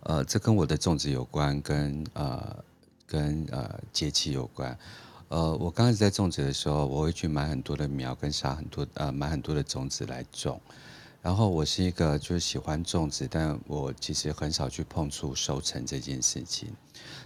[0.00, 2.64] 呃，这跟我的种植有关，跟呃
[3.06, 4.76] 跟呃节气有关。
[5.28, 10.60] 呃，我刚开始在种植的时候，我会去买很多的苗，跟撒很多呃买很多的种子来种。
[11.26, 16.72] 然后我是一个就是喜欢种植，但我其实很少去碰触收成这件事情。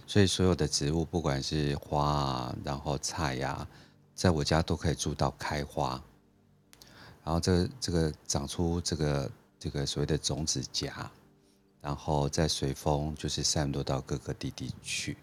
[0.07, 3.67] 所以所有的植物，不管是花啊，然后菜呀、
[4.15, 6.03] 在我家都可以住到开花，
[7.23, 10.91] 然后这个这个长出这个这个所谓的种子荚，
[11.79, 15.15] 然后再随风就是散落到各个地地去。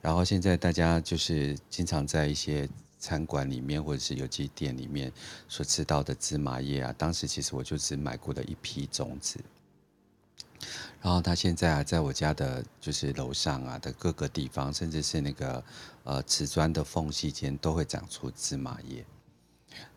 [0.00, 2.66] 然后现在大家就是经常在一些
[3.04, 5.12] 餐馆里面或者是有机店里面
[5.46, 9.38] 所吃到的芝麻叶啊，当时其实我就只买过的一批种子。
[11.02, 15.62] 然后它现在啊，在我家的就是楼上啊的各个地方，甚至是那个
[16.04, 19.04] 呃瓷砖的缝隙间，都会长出芝麻叶。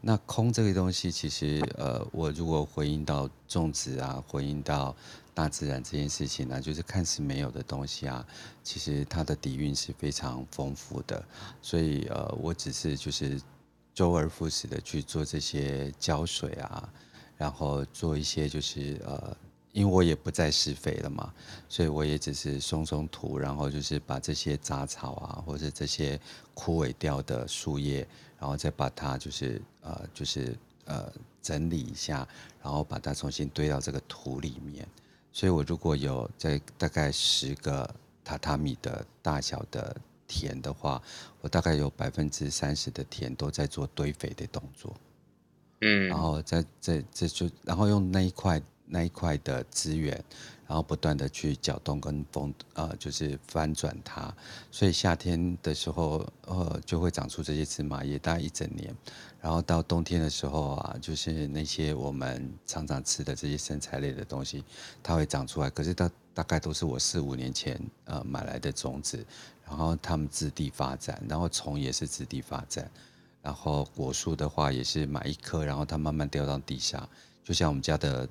[0.02, 4.96] 那空这个东西，其实呃，我如果回应到种植啊，回应到
[5.34, 8.26] 大自然这件事情呢，就是看似没有的东西啊，
[8.64, 11.24] 其实它的底蕴是非常丰富的。
[11.62, 13.42] 所以呃，我只是就是
[13.94, 16.90] 周而复始的去做这些浇水啊，
[17.38, 19.38] 然后做一些就是呃。
[19.78, 21.32] 因为我也不再施肥了嘛，
[21.70, 26.20] 所以我也只是松松土，然后就是把这些杂草啊，或者这些
[26.56, 28.00] 枯萎掉的树叶，
[28.40, 31.14] 然后再把它就是呃就是呃
[31.44, 32.28] 整理一下，
[32.60, 34.88] 然后把它重新堆到这个土里面。
[35.32, 37.88] 所以我如果有在大概十个
[38.26, 39.96] 榻榻米的大小的
[40.28, 41.00] 田的话，
[41.40, 44.92] 我大概有百分之三十的田都在做堆肥的动作。
[45.82, 48.60] 嗯，然后在在这就然后用那一块。
[48.88, 50.12] 那一块的资源，
[50.66, 54.34] 然后不断的去搅动跟风，呃，就是翻转它，
[54.72, 58.96] 所以夏天的时候，呃，就会长出这些芝麻叶，大概一整年。
[59.40, 64.64] 然后到冬天的时候啊，就是那些我们常常吃的这些生菜类的东西，
[65.04, 65.70] 它会长出来。
[65.70, 69.24] 可是它大概都是我四五年前呃买来的种子，
[69.66, 72.90] 然后它们自地发展，然后虫也是自地发展，
[73.42, 77.08] 然后果树的话也是买一颗，然后它慢慢掉到地下，
[77.44, 78.28] 就像我们家的。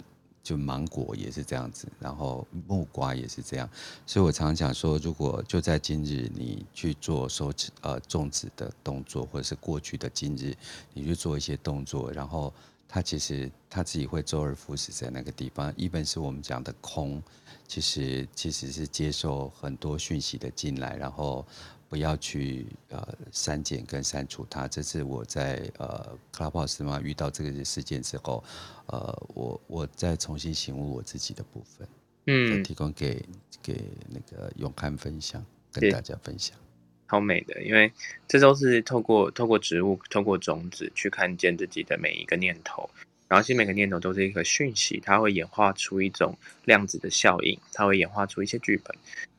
[0.46, 3.68] 就芒果也是这样子，然后木瓜也是这样，
[4.06, 10.54] 所以我常讲说，如果就在今日你去做收呃种植的动作，或者是过去的今日
[10.94, 12.54] 你去做一些动作，然后
[12.86, 15.74] 它其实它自己会周而复始在那个地方。
[15.76, 17.20] 一本是我们讲的空，
[17.66, 21.44] 其实其实是接受很多讯息的进来，然后。
[21.88, 28.42] 不要去呃删减跟删除它，这是我在呃 Clubhouse 嘛遇到这个事件之后，
[28.86, 31.88] 呃，我我再重新醒悟我自己的部分，
[32.26, 33.24] 嗯，提供给
[33.62, 36.58] 给那个永汉分享，跟大家分享，
[37.06, 37.92] 好美的，因为
[38.26, 42.90] 这都是透过透过植物，透过种子去看见自己的每一个念头，
[43.28, 48.96] 然后其实每个念头都是一个讯息，它会演化出一种量子的效应，它会演化出一些剧本。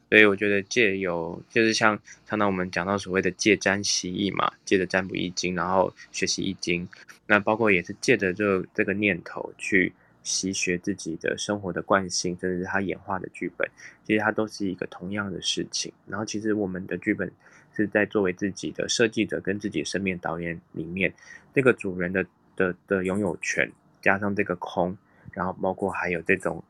[0.10, 6.88] 所以我觉得借由就是像常常我们讲到所谓的借占习易嘛，借着占卜易经，然后学习易经，
[7.26, 9.92] 那包括也是借着这这个念头去
[10.24, 13.70] 习学自己的生活的惯性，甚至是它演化的剧本，
[14.06, 15.92] 其实它都是一个同样的事情。
[16.06, 17.30] 然后其实我们的剧本
[17.76, 21.14] 是在作为自己的设计者跟自己生命导演里面，
[21.54, 23.70] 这个主人的的的拥有权，
[24.02, 24.98] 加上这个空，
[25.34, 26.64] 然后包括还有这种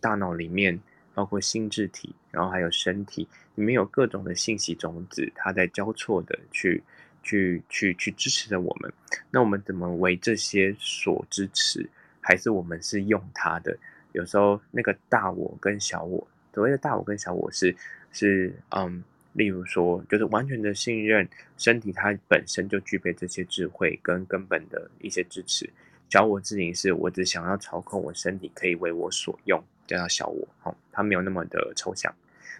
[0.00, 0.78] 大脑里面。
[1.14, 6.82] 包括心智体，然后还有身体，里面有各种的信息种子，它在交错的去、
[7.22, 8.92] 去、去、去支持着我们。
[9.30, 11.88] 那我们怎么为这些所支持？
[12.20, 13.76] 还是我们是用它的？
[14.12, 17.74] 有时候那个大我跟小我，所谓的大我跟小我是
[18.12, 25.68] 是嗯，例如说，就是完全的信任身体，它本身就具备这些智慧跟根本的一些支持。
[26.08, 29.62] 小我自己是我只想要操控我身体，可以为我所用。
[29.86, 32.14] 叫他小我，哦，他没有那么的抽象，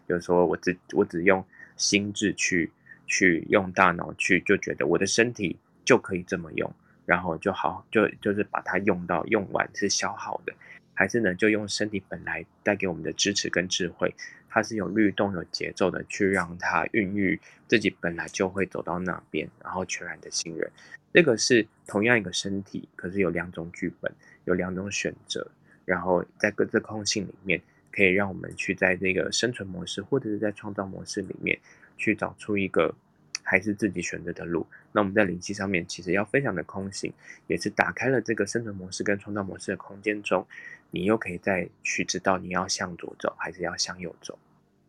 [0.09, 1.45] 就是说我只我只用
[1.77, 2.71] 心智去
[3.07, 6.73] 去用大脑去，就觉得我的身体就可以这么用，
[7.07, 10.53] 然后就好，就就是把它用到用完是消耗的，
[10.95, 14.15] 还是呢就用身体本来带给我们的支持跟智慧，
[14.49, 20.71] 它是有律动有节奏的去让它孕育自己本来就会走到那边，然后全然的信任，
[21.13, 24.13] 这个是同样一个身体，可是有两种剧本，
[24.45, 25.51] 有两种选择。
[25.85, 27.61] 然后在各自空性里面，
[27.93, 31.59] 可以让我们去在这个生存模式，或者是在创造模式里面，
[31.97, 32.95] 去找出一个
[33.43, 34.67] 还是自己选择的路。
[34.93, 37.13] 那我们在灵气上面，其实要非常的空性，
[37.47, 40.47] 也是打开了这个生存模式跟创造模式的空间中，
[40.91, 44.39] 你又可以再去知道你要向左走，还是要向右走。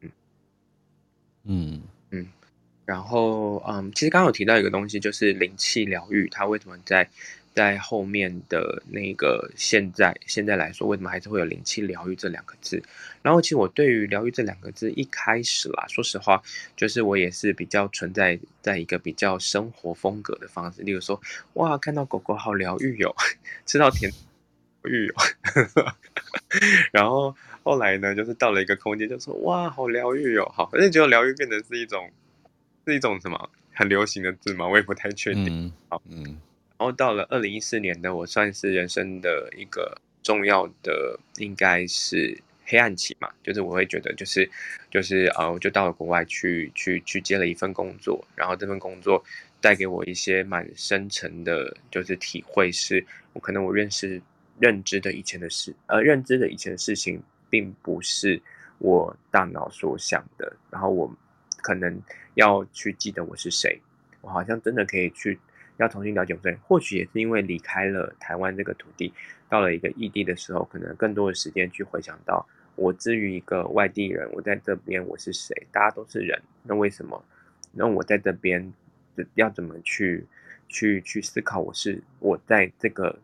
[0.02, 0.12] 嗯
[1.44, 1.82] 嗯
[2.12, 2.28] 嗯。
[2.86, 7.10] 然后嗯，其实刚刚有提到一个东西，就是灵气疗愈，它为什么在？
[7.56, 12.84] 在后面的那个现在现在来说，为什么还是会有灵气疗愈这两个字？
[13.22, 16.44] 然后其实我对于疗愈这两个字一开始啦，说实话，
[16.76, 21.22] 就是我也是比较存在在一个比较生活风格的方式，例如说，
[21.54, 23.16] 哇，看到狗狗好疗愈哟，
[23.66, 25.14] 吃到甜疗愈哟，
[26.92, 27.34] 然后
[27.64, 32.12] 后来呢，就是到了一个空间，就说哇，好疗愈哟，好，反正觉得疗愈变成是一种
[32.86, 35.48] 是一种什么很流行的字嘛，我也不太确定。
[35.48, 36.38] 嗯、好，嗯。
[36.78, 44.50] 然后到了二零一四年呢，我算是人生的一个重要的，应该是黑暗期嘛，就是我会觉得，就是
[44.92, 49.24] 就是呃，我就到了国外去去去接了一份工作，然后这份工作
[49.62, 54.22] 带给我一些蛮深层的，就是体会，是我可能我认识
[54.60, 58.42] 认知的以前的事，呃，认知的以前的事情，并不是
[58.80, 61.10] 我大脑所想的，然后我
[61.62, 62.02] 可能
[62.34, 63.80] 要去记得我是谁，
[64.20, 65.40] 我好像真的可以去。
[65.78, 69.14] 要重新了解我，或许也是因为离开了台湾这个土地，
[69.50, 75.56] 到了一个异地的时候，可能更多的时间去回想到我至于一个外地人，我在这边我是谁？
[75.72, 77.24] 大家都是人，那为什么？
[77.72, 78.74] 那我在这边
[79.34, 80.26] 要怎么去
[80.70, 81.60] 去去思考？
[81.60, 83.18] 我是我在这个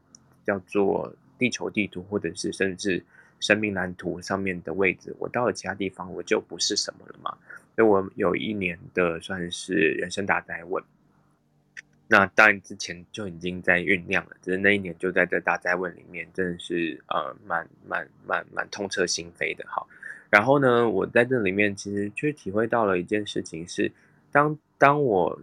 [0.45, 3.02] 叫做地球地图，或者是甚至
[3.39, 7.38] 生命蓝图上面的位置，我到了其他地方，我就不是什么了嘛？
[7.76, 10.84] 所以我有一年的算是人生大灾问。
[12.12, 19.64] 那当然之前就已经在酝酿了，只是那一年就在这大灾问里面，真的是呃蛮蛮蛮蛮痛彻心扉的。
[19.66, 19.82] 哈，
[20.30, 23.89] 然后呢，我在这里面其实却体会到了一件事情是，
[24.30, 25.39] 当当我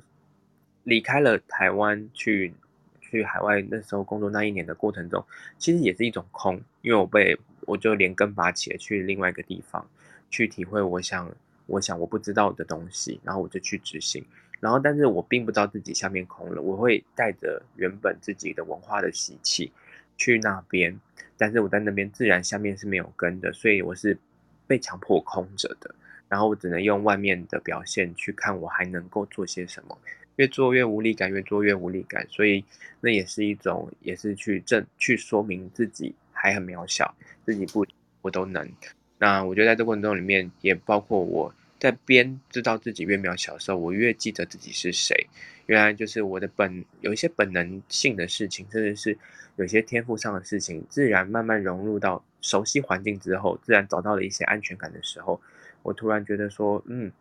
[0.84, 2.52] 离开了台湾去
[3.00, 5.24] 去海外那时候工作那一年的过程中，
[5.56, 9.88] 其实也是一种空，因为我被我就连根拔起了去另外一个地方
[10.28, 14.22] 去体会，我想我想我不知道的东西，然后我就去执行，
[14.60, 19.70] 然后但是我并不知道自己下面空了，我会带着原本自己的文化的习气
[20.16, 20.98] 去那边，
[21.36, 24.18] 但是我在那边自然下面是没有根的，所以我是
[24.66, 25.94] 被强迫空着的。
[26.28, 29.96] 然后我只能用外面的表现去看我还能够做些什么，
[30.36, 32.62] 越做越无力感，越做越无力感，所以
[33.00, 37.14] 那也是一种，也是去证去说明自己还很渺小，
[37.46, 37.86] 自己不
[38.20, 38.70] 我都能。
[39.18, 45.28] 那我觉得在这过程中里面，也包括我在边知道自己越渺小的时候，我越记得自己是谁。
[45.66, 49.18] 原来就是我的本有一些本能性的事情，甚至是
[49.56, 55.40] 有些天赋上的事情，自然慢慢融入到熟悉环境之后，自然找到了一些安全感的时候。
[55.82, 57.12] 我突然觉得说，嗯，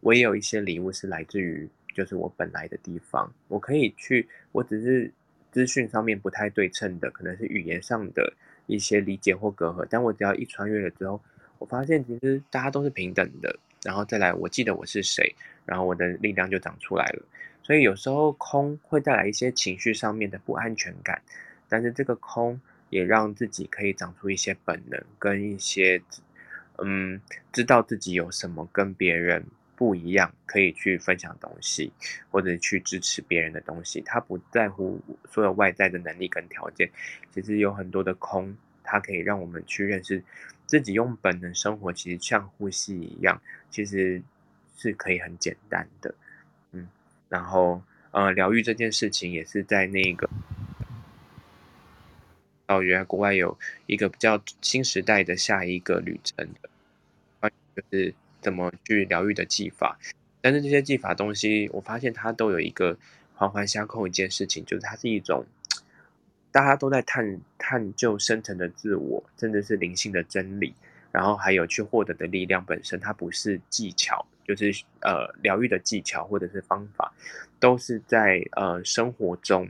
[0.00, 5.12] 我也有一些礼物是来自于，就是我本来的地方，我可以去，我只是
[5.52, 8.32] 资讯上面不太对称的，可能是语言上的
[8.66, 11.20] 一些理解或隔阂，但我只要一穿越了之后，
[11.58, 17.22] 我发现其实大家都是平等的，然后再来，我记得我是谁，然后我的力量就长出来了。
[17.62, 21.22] 所以有时候空会带来一些情绪上面的不安全感，
[21.68, 26.02] 但是这个空也让自己可以长出一些本能跟一些。
[26.82, 27.20] 嗯，
[27.52, 29.44] 知道自己有什么跟别人
[29.76, 31.92] 不一样，可以去分享东西，
[32.30, 34.00] 或者去支持别人的东西。
[34.00, 36.90] 他不在乎所有外在的能力跟条件，
[37.34, 40.24] 其实有很多的空，它可以让我们去认识
[40.64, 44.22] 自己，用本能生活，其实像呼吸一样，其实
[44.76, 46.14] 是可以很简单的。
[46.72, 46.88] 嗯，
[47.28, 50.28] 然后呃，疗愈这件事情也是在那个。
[52.66, 59.98] 哦，原来国外有一个比较新时代的下一个旅程的，就是怎么去疗愈的技法。
[60.40, 62.96] 但是这些技法东西，我发现它都有一个
[63.34, 65.44] 环环相扣一件事情，就是它是一种
[66.52, 70.72] 大家都在探探究深层的自我，甚至是灵性的真理，
[71.12, 77.12] 然后还有去获得的力量本身，它不是技巧，就是呃疗愈的技巧或者是方法，
[77.58, 79.68] 都是在呃生活中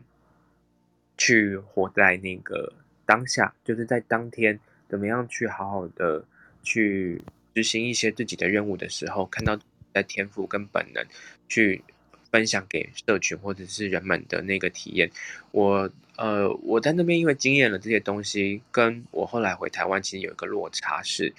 [1.16, 2.72] 去活在那个。
[3.06, 6.24] 当下就是在当天，怎么样去好好的
[6.62, 7.20] 去
[7.52, 9.58] 执行一些自己的任务的时候，看到
[9.92, 11.04] 在天赋跟本能
[11.48, 11.82] 去
[12.30, 15.10] 分享给社群或者是人们的那个体验。
[15.50, 21.32] 我呃，我在那边因为经验了这些东西，跟我后来回台湾其实有一个落差是，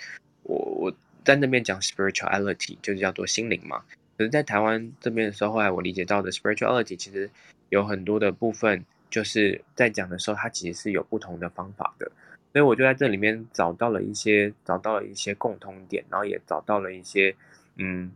[0.43, 3.83] 我我在那边讲 spirituality 就是叫做心灵嘛，
[4.17, 7.29] 可是在台湾这边的时候，后来我理解到的 spirituality 其实
[7.69, 8.83] 有很多的部分。
[9.11, 12.09] 就是在讲的时候，它其实是有不同的方法的，
[12.53, 17.35] 所以我就在这里面找到了一些，找到了一些共通点，然后也找到了一些
[17.75, 18.09] 嗯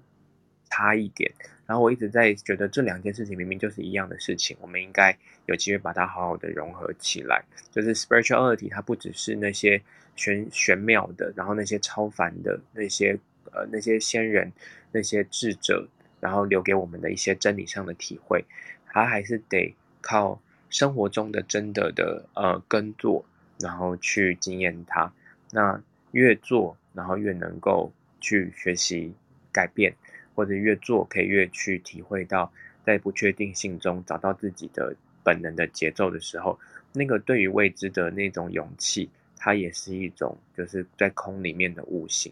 [0.70, 1.30] 差异点，
[1.66, 7.44] 然后我一直在觉得这两件事情明明就是一样的事情，我们应该有机会把它好好的融合起来。
[7.72, 9.82] 就是 spirituality，它不只是那些
[10.16, 13.18] 玄玄妙的，然后那些超凡的那些
[13.52, 14.52] 呃那些仙人
[14.92, 15.88] 那些智者，
[16.20, 18.46] 然后留给我们的一些真理上的体会，
[18.88, 20.40] 它还是得靠。
[20.68, 23.24] 生活中的真的的呃耕作，
[23.60, 25.14] 然后去经验它，
[25.52, 29.14] 那越做，然后越能够去学习
[29.54, 29.96] 改变，
[30.36, 32.52] 或者越做可以越去体会到，
[32.86, 36.60] 在不确定性中找到自己的本能的节奏的时候，
[36.94, 42.32] 那个对于未知的那种勇气，它也是一种就是在空里面的悟性。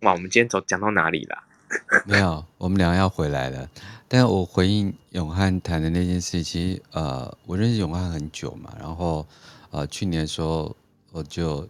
[0.00, 1.44] 哇，我们今天走讲到哪里了？
[2.06, 3.68] 没有，我们俩要回来了。
[4.06, 9.26] 但我回应永汉谈的那件事，其实呃，我认识永汉很久嘛，然后
[9.70, 10.76] 呃，去年的时候
[11.10, 11.66] 我就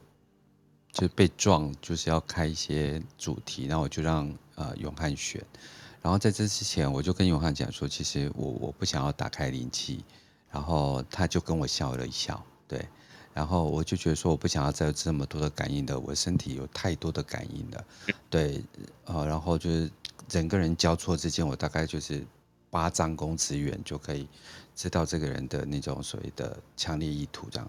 [0.94, 5.44] 就被撞，就是要开一些主题，然后我就让呃永汉选。
[6.00, 10.04] 然后在这之前，我就跟永汉讲说，其实我我不想要打开灵气，
[10.50, 12.86] 然后他就跟我笑了一笑，对。
[13.32, 17.84] 然后我就觉得说，我不想要再有这么多的感应的，我身体有太多的感应了，
[18.30, 18.62] 对，
[19.06, 19.90] 呃，然后就是
[20.28, 22.24] 整个人交错之间，我大概就是
[22.70, 24.28] 八丈公尺远就可以
[24.76, 27.68] 知道这个人的那种所谓的强烈意图这样。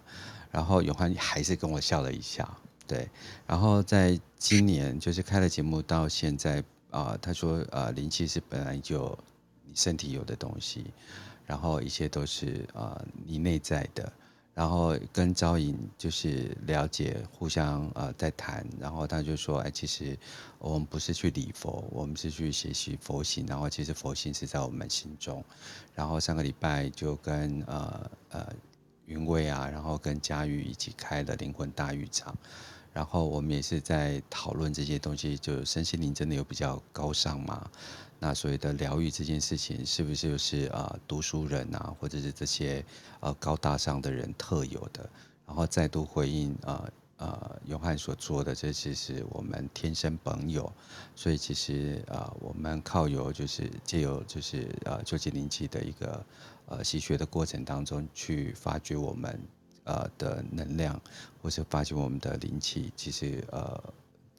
[0.51, 2.47] 然后永汉还是跟我笑了一下，
[2.87, 3.09] 对。
[3.47, 9.17] 然后在今年就是开了节目到现在啊、他说呃灵气是本来就
[9.65, 10.85] 你身体有的东西，
[11.45, 14.11] 然后一切都是呃你内在的。
[14.53, 20.17] 然后跟昭颖就是了解，互相呃在谈，然后他就说，哎，其实
[20.59, 25.43] 我们不是去礼佛，我们是去学习佛性，然后其实佛性是在我们心中。
[25.93, 28.47] 然后上个礼拜就跟呃呃
[29.07, 32.33] 云蔚啊，然后跟佳玉一起开了灵魂大浴场，
[32.95, 37.69] 然后我们也是在讨论这些东西，就身心灵真的有比较高尚吗？
[38.19, 42.85] 那所谓的疗愈这件事情，是不是就是啊、呃、读书人啊，或者是这些
[43.19, 45.09] 呃高大上的人特有的？
[45.45, 50.71] 然后再度回应呃呃永汉所做的，这其实我们天生本有，
[51.17, 56.25] 所以其实啊、呃、我们靠有就是借由就是呃究竟灵气的一个
[56.67, 59.37] 呃习学的过程当中去发掘我们
[59.85, 61.01] 呃的能量，
[61.41, 63.81] 或是发掘我们的灵气，其实呃。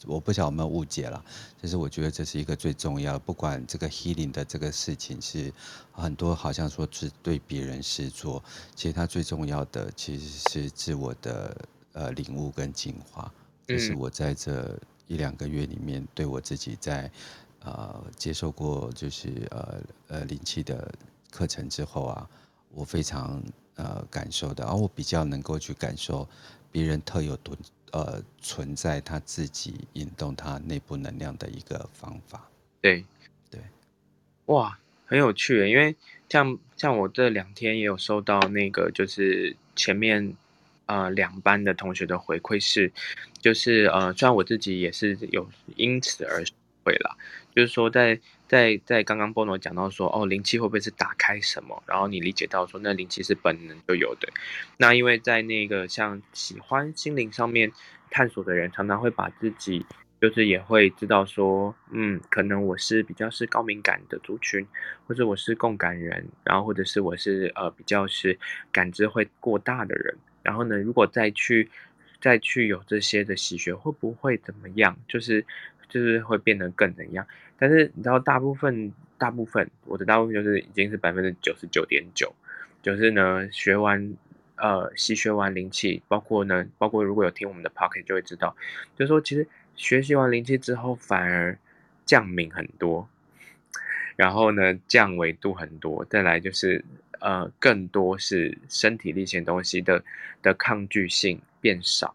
[0.05, 1.25] 我不晓得有没有误解了，
[1.61, 5.51] 就是我觉得这是一个最重要的，不管这个 healing 的这个事情是
[5.91, 8.45] 很多好像说是对别人施作，
[8.75, 11.57] 其实它最重要的其实是自我的
[11.95, 13.33] 呃领悟跟进化。
[13.67, 17.11] 这是我在这一两个月里面对我自己在
[17.65, 20.93] 呃接受过就是呃呃灵气的
[21.31, 22.31] 课程之后啊，
[22.71, 23.43] 我非常
[23.77, 26.29] 呃感受的，而我比较能够去感受
[26.73, 27.57] 别人特有独。
[27.93, 32.47] 呃，存在他自己引动他内部能量的一个方法。
[32.83, 33.07] 对，
[33.49, 33.61] 对，
[34.47, 35.67] 哇，很有趣。
[35.71, 35.97] 因为
[36.29, 40.35] 像像我这两天也有收到那个，就是前面
[40.87, 42.93] 呃两班的同学的回馈是，
[43.41, 46.45] 就是呃，虽然我自己也是有因此而
[46.85, 47.17] 会了，
[47.57, 51.83] 就是说在在在刚刚 Bono 讲到说，哦，灵气会不会是打开什么？
[51.87, 54.29] 然后你理解到说，那灵气是本能就有的。
[54.77, 57.73] 那因为在那个像喜欢心灵上面
[58.11, 59.87] 探索的人，常常会把自己
[60.21, 64.67] 就是也会知道说，嗯，可能我是比较是高敏感的族群，
[65.07, 68.39] 或者我是共感人，然后或者是我是呃比较是
[68.71, 70.19] 感知会过大的人。
[70.43, 71.71] 然后呢，如果再去
[72.21, 74.99] 再去有这些的习学，会不会怎么样？
[75.09, 75.47] 就是。
[75.89, 77.25] 就是会变得更怎样？
[77.59, 82.35] 但是你知道，大部分大部分我的大部分就是已经是百分之九十九点九，
[82.83, 84.15] 就是呢学完
[84.57, 88.55] 呃吸学完灵气，包括呢包括如果有听我们的 Pocket 就会知道，
[88.95, 91.59] 就是说其实学习完灵气之后反而
[92.05, 93.09] 降敏很多，
[94.17, 96.85] 然后呢降维度很多，再来就是
[97.21, 100.05] 呃更多是身体力行东西的
[100.43, 102.15] 的抗拒性变少，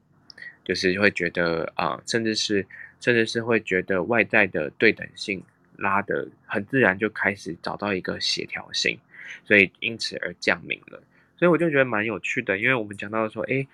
[0.63, 2.67] 就是会觉得啊、甚至是。
[3.01, 5.43] 甚至是会觉得外在的对等性
[5.75, 8.97] 拉得很自然，就开始找到一个协调性，
[9.43, 11.03] 所以因此而降临了。
[11.35, 13.67] 所以我就觉得蛮有趣的，因为我们讲到说，诶，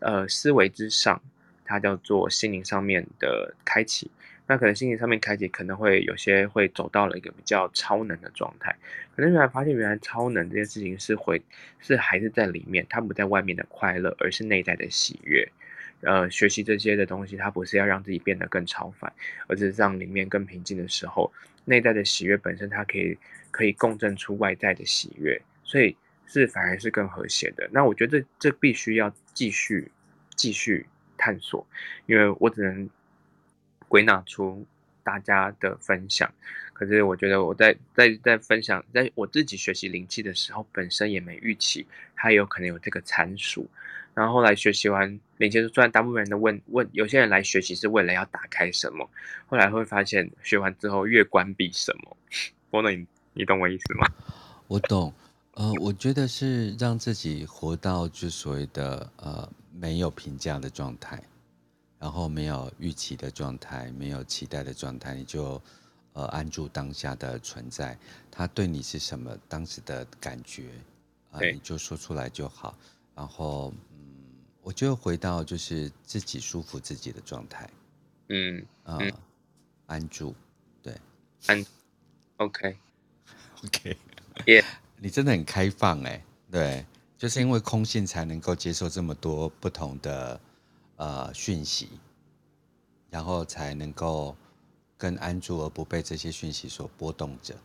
[0.00, 1.20] 呃，思维之上，
[1.64, 4.10] 它叫做心灵上面的开启。
[4.48, 8.76] 那可能心灵上面开启，可能会有些会走到了一个比较超能的状态。
[9.16, 11.40] 可能原来发现，原来超能这件事情是会
[11.80, 15.48] 是还是在里面，它不在外面的快乐，而是内在的喜悦。
[16.02, 19.12] 呃，学习这些的东西，它不是要让自己变得更超凡，
[19.48, 21.32] 而是让里面更平静的时候，
[21.64, 23.16] 内在的喜悦本身，它可以
[23.50, 27.68] 可以共振出外在的喜悦，所以是反而是更和谐的。
[27.72, 29.90] 那我觉得这必须要继续
[30.36, 30.86] 继续
[31.16, 31.66] 探索，
[32.04, 32.88] 因为我只能
[33.88, 34.66] 归纳出
[35.06, 36.28] 大家的分享。
[36.72, 41.86] 可是我觉得我在在在分享，在我自己学习灵气的时候，本身也没预期
[42.16, 43.64] 它有可能有这个参数。
[44.12, 49.08] 然后后来学习完灵气，虽然大部分人都问问，有些人来学习是为了要打开什么，
[49.46, 52.16] 后来会发现学完之后越关闭什么。
[52.70, 54.06] 波诺，你你懂我意思吗？
[54.66, 55.14] 我懂，
[55.52, 61.22] 呃，我觉得是让自己活到就所谓的呃没有评价的状态，
[61.98, 65.60] 然后没有预期的状态，没有期待的状态，你就
[66.12, 67.98] 呃安住当下的存在，
[68.30, 70.70] 他对你是什么当时的感觉
[71.30, 72.76] 啊，呃，你就说出来就好，
[73.14, 73.96] 然后嗯。
[74.66, 77.70] 我就回到就是自己舒服自己的状态，
[78.30, 79.12] 嗯啊、呃，
[79.86, 80.34] 安住，
[80.82, 80.92] 对，
[81.46, 81.64] 安
[82.38, 83.96] ，OK，OK，
[84.46, 84.64] 耶，
[84.98, 86.20] 你真的很开放哎，
[86.50, 86.84] 对，
[87.16, 90.40] 就是因为空性才能够接受这么多不同的
[90.96, 91.88] 呃讯息，
[93.10, 94.36] 然后才能够
[94.96, 97.56] 更安住而不被这些讯息所波动着。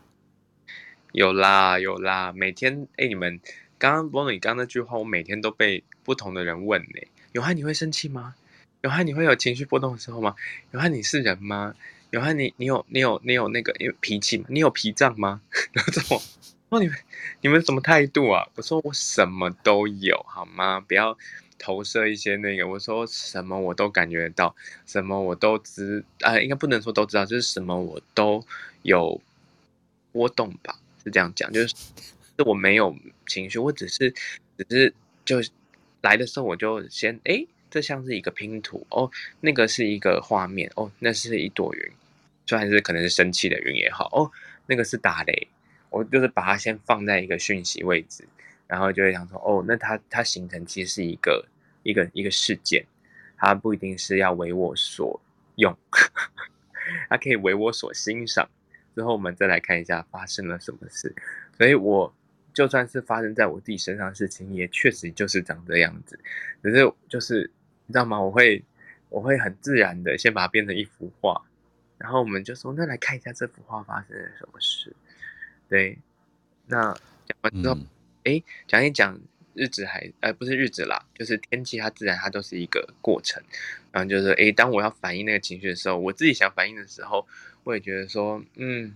[1.11, 3.39] 有啦有啦，每天哎、你们。
[3.81, 7.01] 刚刚波诺，你刚那句话，我每天都被不同的人问呢。
[7.31, 8.35] 永汉，你会生气吗？
[8.81, 10.35] 永汉，你会有情绪波动的时候吗？
[10.69, 11.73] 永汉，你是人吗？
[12.11, 14.45] 永汉，你你有你有你有那个有脾气吗？
[14.49, 15.41] 你有脾脏吗？
[15.71, 16.21] 然后这种，
[16.69, 16.95] 哦，你们
[17.41, 18.47] 你们什么态度啊？
[18.53, 20.79] 我说我什么都有，好吗？
[20.79, 21.17] 不要
[21.61, 22.67] 投射一些那个。
[22.67, 24.55] 我说什么我都感觉到，
[24.87, 28.43] 什么我都知啊、应该不能说都知道，就是什么我都
[28.81, 29.21] 有
[30.11, 30.79] 波动吧？
[31.03, 31.75] 是这样讲，就是是。
[32.43, 32.95] 我没有
[33.27, 34.09] 情绪，我只是，
[34.57, 34.91] 只是
[35.23, 35.37] 就
[36.01, 39.11] 来的时候我就先，哎，这像是一个拼图哦，
[39.41, 41.91] 那个是一个画面哦，那是一朵云，
[42.43, 44.31] 就还是可能是生气的云也好哦，
[44.65, 45.49] 那个是打雷，
[45.91, 48.27] 我就是把它先放在一个讯息位置，
[48.71, 51.45] 然后就会想说，哦，那它它形成其实是一个
[51.83, 52.85] 一个一个事件，
[53.35, 55.19] 它不一定是要为我所
[55.55, 55.77] 用，
[57.09, 58.49] 它可以为我所欣赏。
[58.95, 61.13] 之后我们再来看一下发生了什么事。
[61.57, 62.13] 所以我
[62.53, 66.17] 就算是发生在我自己身上的事情，也确实就是长这样子。
[66.61, 67.51] 可是就是
[67.87, 68.21] 你知道吗？
[68.21, 68.63] 我会
[69.09, 71.41] 我会很自然的先把它变成一幅画，
[71.97, 74.95] 然后我们就说，那来看一下这幅画发生了什么事。
[75.67, 75.99] 对，
[76.67, 76.93] 那
[77.25, 77.77] 讲完之后，
[78.23, 79.19] 哎、讲一讲
[79.53, 83.41] 日子还呃不是日子啦，就是天气，它自然它都是一个过程。
[83.91, 87.27] 然后就是哎，当我要反映那个情绪的时候，我自己想反映的时候，
[87.63, 88.95] 我也觉得说，嗯，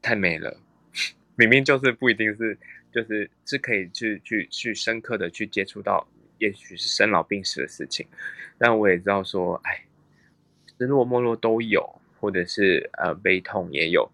[0.00, 0.58] 太美了。
[1.36, 2.56] 明明就是不一定是，
[2.92, 6.06] 就是是可以去去去深刻的去接触到，
[6.38, 8.06] 也许是生老病死的事情。
[8.58, 9.84] 但我也知道说，哎，
[10.78, 14.10] 失落没落都有，或者是呃悲痛也有。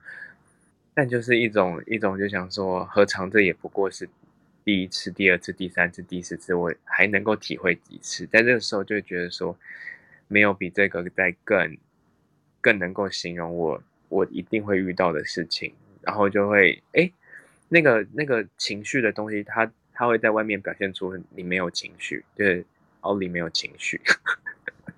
[0.99, 4.09] 但就是一种一种就想说，何尝这也不过是
[4.65, 8.27] 第一次、第二次、第三次、第四次，我还能够体会几次？
[8.27, 9.57] 在这个时候就觉得说，
[10.27, 11.79] 没有比这个再更
[12.61, 15.73] 更能够形容我我一定会遇到的事情，
[16.03, 17.09] 然后就会哎，
[17.69, 22.65] 那个那个情绪的东西，它它会在外面表现出你没有情绪，对，
[23.03, 24.01] 奥利没有情绪。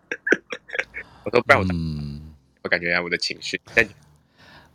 [1.27, 3.87] 我说不然我、嗯、我感觉一下我的情绪，但。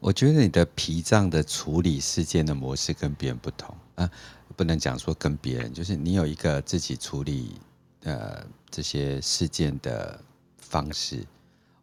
[0.05, 4.07] 我觉得你的脾脏的处理事件的模式跟别人不同啊，
[4.55, 7.59] 不能讲说跟别人，就是你有一个自己处理
[8.03, 10.21] 呃这些事件的
[10.59, 11.25] 方式。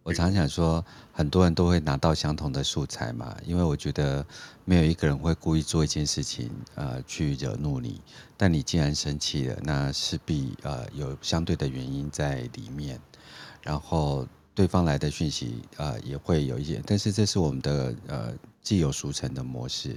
[0.04, 4.24] 我常常说，很多人都会拿到相同的素材嘛，因为我觉得
[4.64, 8.00] 没有一个人会故意做一件事情呃去惹怒你，
[8.36, 13.00] 但你既然生气了，那势必呃有相对的原因在里面，
[13.62, 14.28] 然后。
[14.54, 19.96] 对方来的讯息，呃，也会有一些，但是这是我们的呃既有熟成的模式。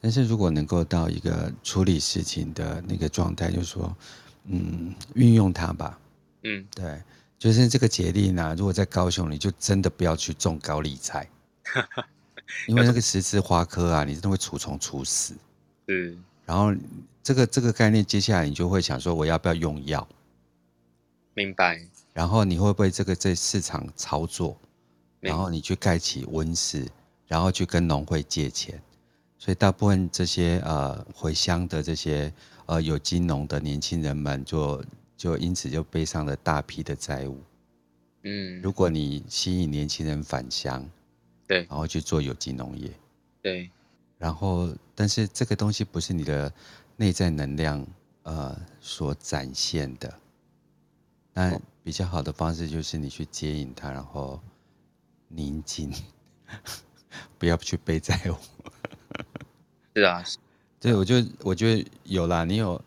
[0.00, 3.96] 但是如果能够到一个处理事情的那个状态，就是说，
[4.44, 5.98] 嗯，运用它吧，
[6.42, 7.02] 嗯，对，
[7.38, 11.26] 就是这个节力呢，如果在高雄，你就真的不要去种高丽菜，
[12.68, 15.34] 因为那个十字花科啊，你真的会除虫除死。
[15.88, 16.74] 嗯，然后
[17.22, 20.06] 这个这个概念，接下来你就会想说，我要不要用药？
[21.32, 21.80] 明白。
[22.14, 24.56] 然后你会不会这个在市场操作？
[25.20, 26.86] 然后你去盖起温室，
[27.26, 28.78] 然后去跟农会借钱，
[29.38, 32.30] 所以大部分这些呃回乡的这些
[32.66, 34.76] 呃有金农的年轻人们就，
[35.16, 37.40] 就就因此就背上了大批的债务。
[38.24, 40.86] 嗯，如果你吸引年轻人返乡，
[41.46, 42.90] 对，然后去做有机农业，
[43.40, 43.70] 对，
[44.18, 46.52] 然后但是这个东西不是你的
[46.96, 47.86] 内在能量
[48.24, 50.14] 呃所展现的，
[51.32, 51.60] 那。
[51.84, 54.40] 比较好的方式就是你去接引他，然后
[55.28, 55.92] 宁静，
[57.38, 58.36] 不要去背债务。
[59.94, 60.24] 是啊，
[60.80, 62.82] 对，我就我觉得有啦，你有，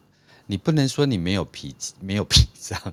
[0.47, 2.91] 你不能说你没有脾气，没有脾脏，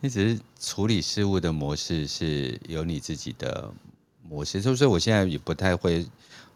[0.00, 3.72] 你只是处理事物的模式是有你自己的
[4.22, 4.60] 模式。
[4.60, 6.06] 所以说，我现在也不太会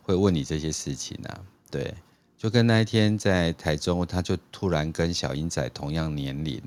[0.03, 1.41] 会问你这些事情啊。
[1.71, 1.95] 对，
[2.37, 6.63] 就跟那一天在台中，他就突然跟小英仔同样年龄。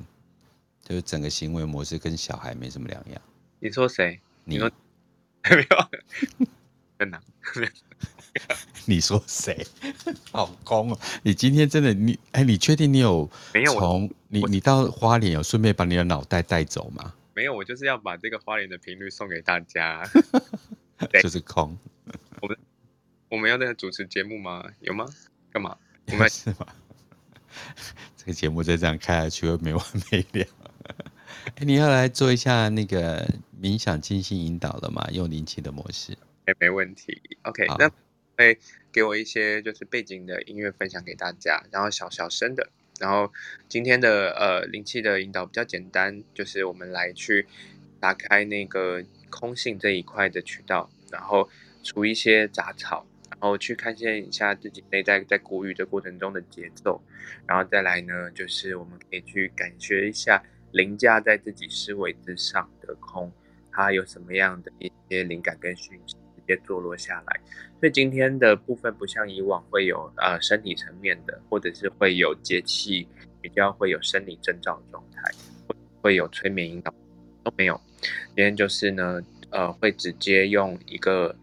[0.87, 3.21] 就是整个行为模式跟小孩没什么两样。
[3.59, 4.17] 你说谁？
[4.45, 4.71] 你说
[5.49, 5.89] 没有？
[6.97, 7.21] 真的？
[8.85, 9.67] 你说谁？
[10.31, 10.99] 老公哦！
[11.23, 12.41] 你今天真的你哎？
[12.41, 17.13] 你确定你有没有从你你到花莲有顺便把你的脑袋带走吗？
[17.33, 20.09] 没有，我就是要把这个花莲的频率送给大家。
[21.21, 21.77] 就是空。
[22.41, 22.57] 我们
[23.27, 24.63] 我们要在主持节目吗？
[24.79, 25.05] 有吗？
[25.51, 25.77] 干嘛？
[26.05, 26.65] 我们 是吗？
[28.15, 30.47] 这个节目再这样开下去会没完没了。
[31.55, 33.25] 哎，你要来做一下那个
[33.61, 35.07] 冥想静心引导了吗？
[35.13, 36.15] 用灵气的模式。
[36.45, 37.21] 哎，没问题。
[37.43, 37.89] OK，那
[38.37, 38.59] 会
[38.91, 42.69] 给我一些就是背景的音乐分享给大家，然后小小声的。
[42.99, 43.31] 然后
[43.69, 47.47] 今天的呃灵气的引导比较简单，就是我们来去
[47.99, 51.47] 打开那个空性这一块的渠道，然后
[51.81, 57.01] 除一些杂草，然后去看见一下自己内在在鼓语的过程中的节奏，
[57.45, 60.43] 然后再来呢，就是我们可以去感觉一下。
[60.71, 63.31] 凌驾在自己思维之上的空，
[63.71, 67.39] 它有什么样的一些灵感跟讯息直接坐落下来？
[67.79, 73.07] 所以今天的部分不像以往会有呃身体层面的，或者是会有节气，
[73.39, 75.31] 比较会有生理征兆状态，
[76.01, 76.93] 会有催眠引导
[77.43, 77.79] 都没有。
[78.35, 79.21] 今天就是呢，
[79.51, 81.35] 呃，会直接用一个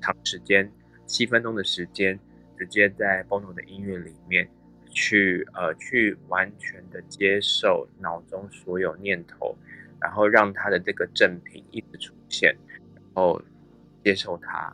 [0.00, 0.70] 长时间
[1.06, 2.18] 七分钟的时间，
[2.58, 4.48] 直接在 Bono 的音乐里面。
[4.94, 9.54] 去呃，去完全的接受脑中所有念头，
[10.00, 12.56] 然后让他的这个正品一直出现，
[12.94, 13.42] 然后
[14.02, 14.72] 接受它，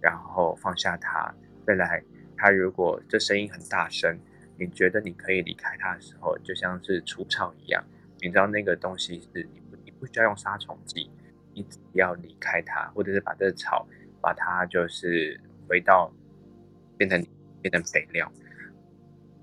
[0.00, 1.32] 然后放下它。
[1.66, 2.02] 再来，
[2.36, 4.18] 他如果这声音很大声，
[4.58, 7.84] 你觉得你可以离开他的时候，就像是除草一样，
[8.18, 11.08] 你知道那个东西是你不你不需要用杀虫剂，
[11.54, 13.86] 你只要离开它，或者是把这个草
[14.20, 16.12] 把它就是回到
[16.98, 17.24] 变成
[17.62, 18.30] 变成肥料，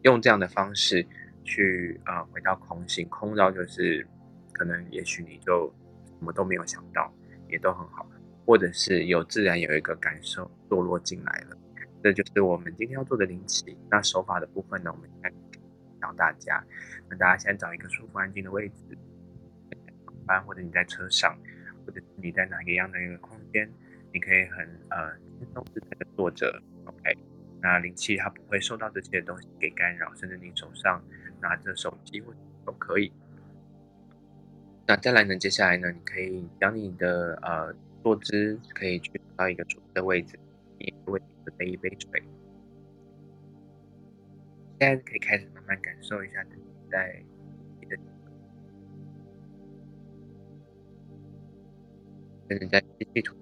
[0.04, 1.06] 用这样的方式
[1.44, 4.06] 去呃回到空性，空到就是
[4.54, 5.74] 可能也许你就
[6.20, 7.14] 什么都没有想到，
[7.50, 8.10] 也都很好，
[8.46, 11.58] 或者是有自然有一个感受堕落进来了，
[12.04, 13.78] 这就是我们今天要做的灵气。
[13.90, 15.34] 那手法的部分呢，我们先
[16.00, 16.64] 教大家，
[17.10, 18.98] 那大家先找一个舒服安静的位置。
[20.28, 21.40] 班或者你在车上，
[21.86, 23.66] 或者你在哪个样的一个空间，
[24.12, 27.27] 你可以很呃轻松自在的坐着，OK。
[27.62, 31.04] 那灵气它不会受到这些东西给干扰，甚至你手上
[31.42, 32.34] 拿着手机或
[32.66, 33.12] 都可以。
[34.86, 37.74] 那再来呢，接下来呢，你可以将你的呃
[38.04, 40.40] 坐姿可以去到一个舒服的位置，
[40.78, 42.24] 你为准备一杯水。
[44.80, 47.24] 现在可以开始慢慢感受一下自己在。
[52.50, 53.36] 现在在吸气吐，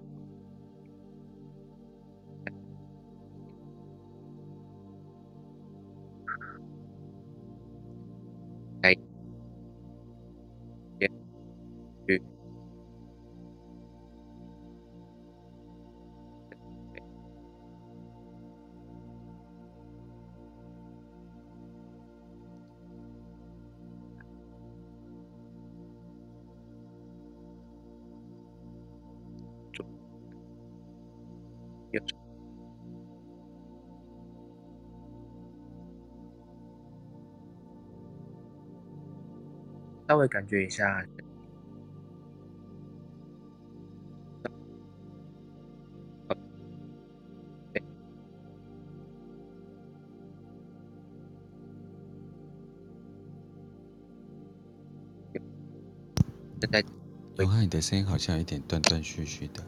[40.16, 41.06] 稍微感觉一下，
[56.58, 56.82] 现在，
[57.36, 59.62] 永汉，你的声音好像有点断断续续的。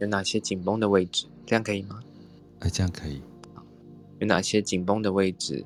[0.00, 1.28] 有哪些紧绷的位置？
[1.46, 2.00] 这样可以吗？
[2.58, 3.22] 呃，这样可以。
[4.18, 5.64] 有哪些紧绷的位置，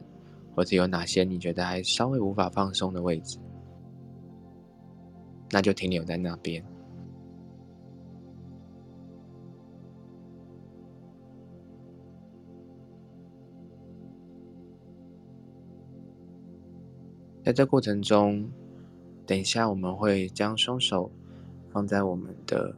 [0.54, 3.38] 或者有哪些你觉得还稍微无法放松的位置？
[5.52, 6.64] 那就停留在那边。
[17.44, 18.50] 在这过程中，
[19.26, 21.12] 等一下我们会将双手
[21.70, 22.74] 放在我们的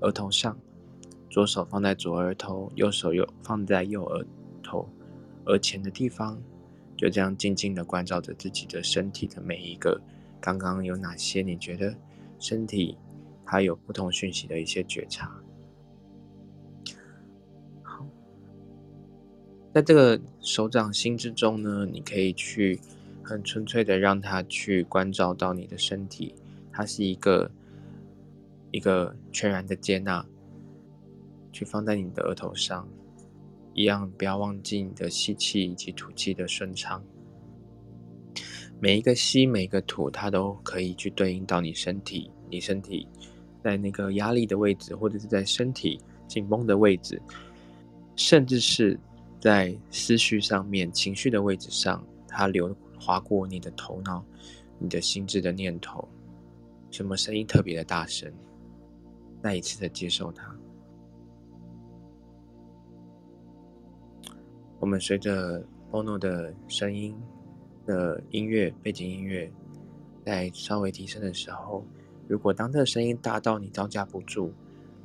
[0.00, 0.58] 额头上，
[1.30, 4.26] 左手放在左额头，右手又放在右额
[4.62, 4.86] 头
[5.46, 6.38] 额前的地方，
[6.98, 9.98] 就这样静静的关照着自己的身体的每一个。
[10.40, 11.96] 刚刚有哪些你觉得
[12.38, 12.96] 身体
[13.44, 15.40] 它有不同讯息的一些觉察？
[17.82, 18.06] 好，
[19.72, 22.80] 在这个手掌心之中呢，你可以去
[23.22, 26.34] 很纯粹的让它去关照到你的身体，
[26.72, 27.50] 它是一个
[28.70, 30.26] 一个全然的接纳，
[31.50, 32.88] 去放在你的额头上，
[33.74, 37.02] 一样不要忘记你的吸气以及吐气的顺畅。
[38.78, 43.08] 每一个吸，每一个吐，它都可以去对应到你身体，你身体
[43.64, 45.98] 在那个压力的位置，或者是在身体
[46.28, 47.20] 紧绷的位置，
[48.16, 48.98] 甚至是
[49.40, 54.22] 在思绪上面、情绪的位置上，它流划过你的头脑、
[54.78, 56.06] 你的心智的念头，
[56.90, 58.30] 什么声音特别的大声，
[59.42, 60.54] 再一次的接受它。
[64.78, 67.16] 我们随着 Bono 的声音。
[67.86, 69.50] 的音乐背景音乐
[70.24, 71.84] 在稍微提升的时候，
[72.28, 74.50] 如果当这个声音大到你招架不住，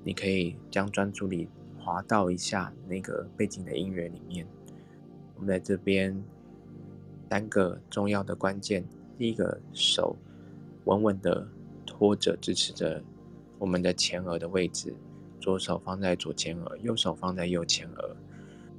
[0.04, 1.48] 你可以将专注力
[1.80, 4.46] 滑到一下那个背景的音乐里面。
[5.36, 6.22] 我们在这边
[7.30, 8.84] 三个重要的关键：
[9.18, 10.18] 第一个，手
[10.86, 11.48] 稳稳的
[11.86, 13.04] 托着支持着
[13.60, 14.94] 我们的前额的位置，
[15.40, 18.16] 左手放在左前额，右手放在右前额；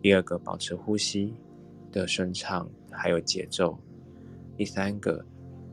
[0.00, 1.34] 第二个，保持呼吸
[1.92, 3.78] 的顺畅还有节奏。
[4.56, 5.24] 第三个，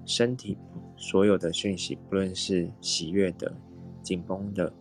[0.05, 0.57] 身体
[0.95, 3.53] 所有的讯息，不论是喜悦的、
[4.01, 4.71] 紧绷的、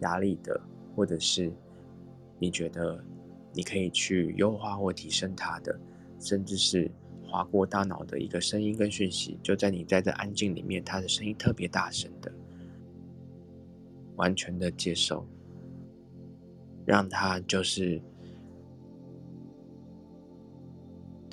[0.00, 0.60] 压力的，
[0.94, 1.52] 或者是
[2.38, 3.02] 你觉得
[3.52, 5.78] 你可以去优化或提升它的，
[6.18, 6.90] 甚至是
[7.26, 12.32] 划过大脑的一个声音跟讯息，就在你在这安静里面，它的声音特别大声的，
[14.16, 15.26] 完全的接受，
[16.84, 18.00] 让它就是。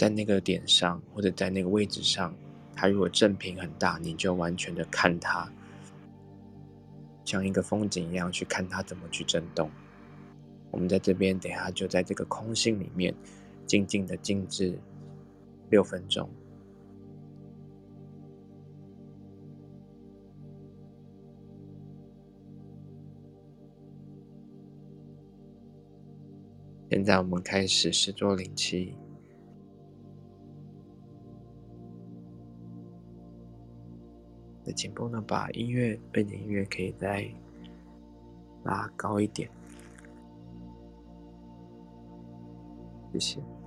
[0.01, 2.33] 在那个点上，或者在那个位置上，
[2.75, 5.47] 它如果振频很大，你就完全的看它，
[7.23, 9.69] 像一个风景一样去看它怎么去震动。
[10.71, 13.13] 我们在这边，等下就在这个空心里面，
[13.67, 14.75] 静静的静置
[15.69, 16.27] 六分钟。
[26.89, 28.95] 现在我们开始试做零七。
[34.63, 37.25] 的紧绷呢，把音乐背景音乐可以再
[38.63, 39.49] 拉高一点。
[43.13, 43.60] 谢谢。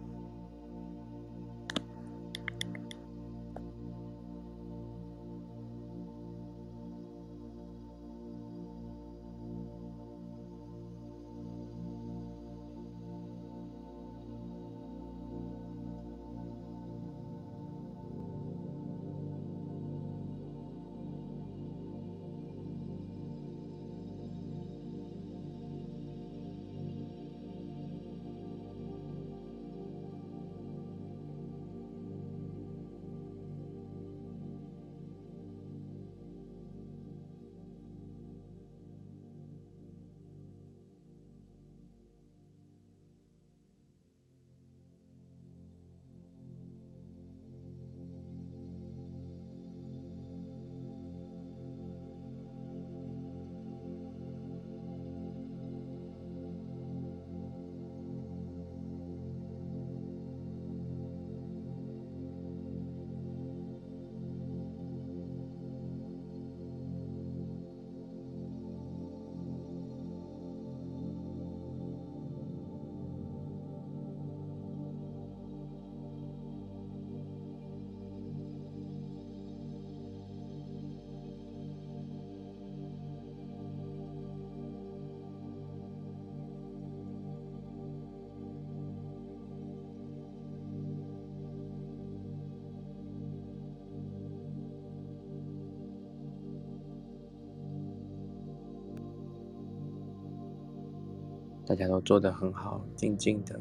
[101.74, 103.58] 大家都做得很好，静静的。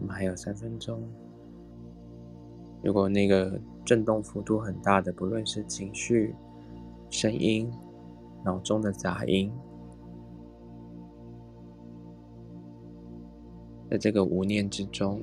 [0.00, 0.98] 我们还有三分钟。
[2.82, 6.34] 如果那个震动幅度很大的，不论是情绪、
[7.10, 7.70] 声音、
[8.42, 9.52] 脑中的杂音，
[13.90, 15.20] 在这个无念之中，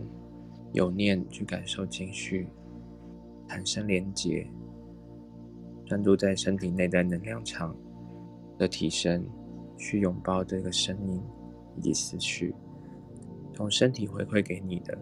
[0.73, 2.47] 有念去感受情绪，
[3.47, 4.47] 产生连结，
[5.87, 7.75] 专注在身体内在能量场
[8.59, 9.25] 的提升。
[9.77, 11.21] 去拥抱这个声音
[11.77, 12.53] 以及思绪，
[13.53, 14.97] 从身体回馈给你的，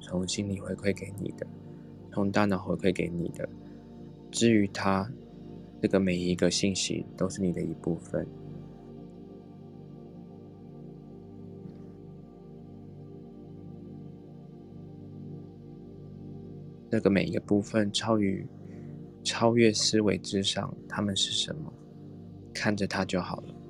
[0.00, 1.46] 从心里回馈给你的，
[2.10, 3.48] 从大脑回馈给你的。
[4.30, 5.10] 至于它，
[5.80, 8.26] 这个每一个信息都是你的一部分。
[16.90, 18.46] 这个每一个部分超于、
[19.24, 21.72] 超越思维之上，它们是什么？
[22.52, 23.61] 看着它就好了。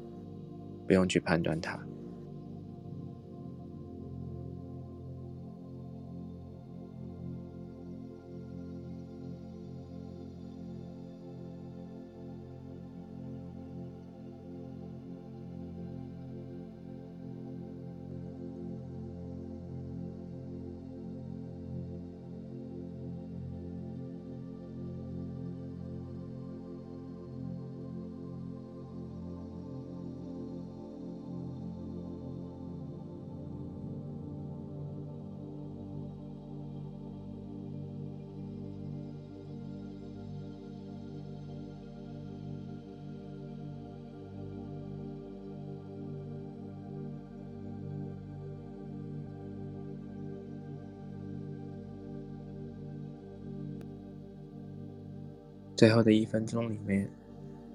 [0.87, 1.79] 不用去判断它。
[55.83, 57.11] 最后的一分钟里面，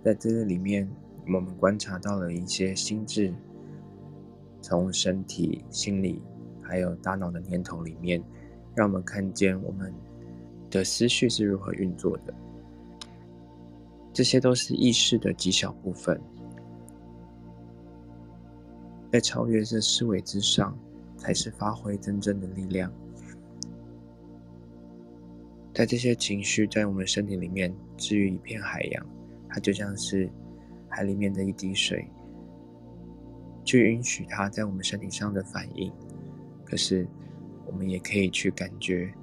[0.01, 0.89] 在这个里面，
[1.25, 3.33] 我们观察到了一些心智，
[4.61, 6.21] 从身体、心理
[6.63, 8.23] 还有大脑的念头里面，
[8.73, 9.93] 让我们看见我们
[10.71, 12.33] 的思绪是如何运作的。
[14.13, 16.17] 这些都是意识的极小部分，
[19.11, 20.79] 在超越这思维之上，
[21.17, 22.89] 才是发挥真正的力量。
[25.77, 29.05] 在这些情绪在我们身体里面治愈一片海洋，
[29.47, 30.27] 它就像是
[30.89, 32.09] 海里面的一滴水，
[33.63, 35.93] 去允许它在我们身体上的反应。
[36.65, 37.07] 可是，
[37.67, 39.13] 我们也可以去感觉，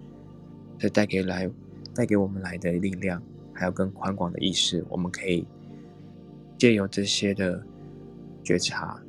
[0.78, 1.50] 这带给来
[1.92, 3.20] 带给我们来的力量，
[3.52, 4.86] 还有更宽广的意识。
[4.88, 5.44] 我们可以
[6.56, 7.66] 借由这些的
[8.44, 9.02] 觉察，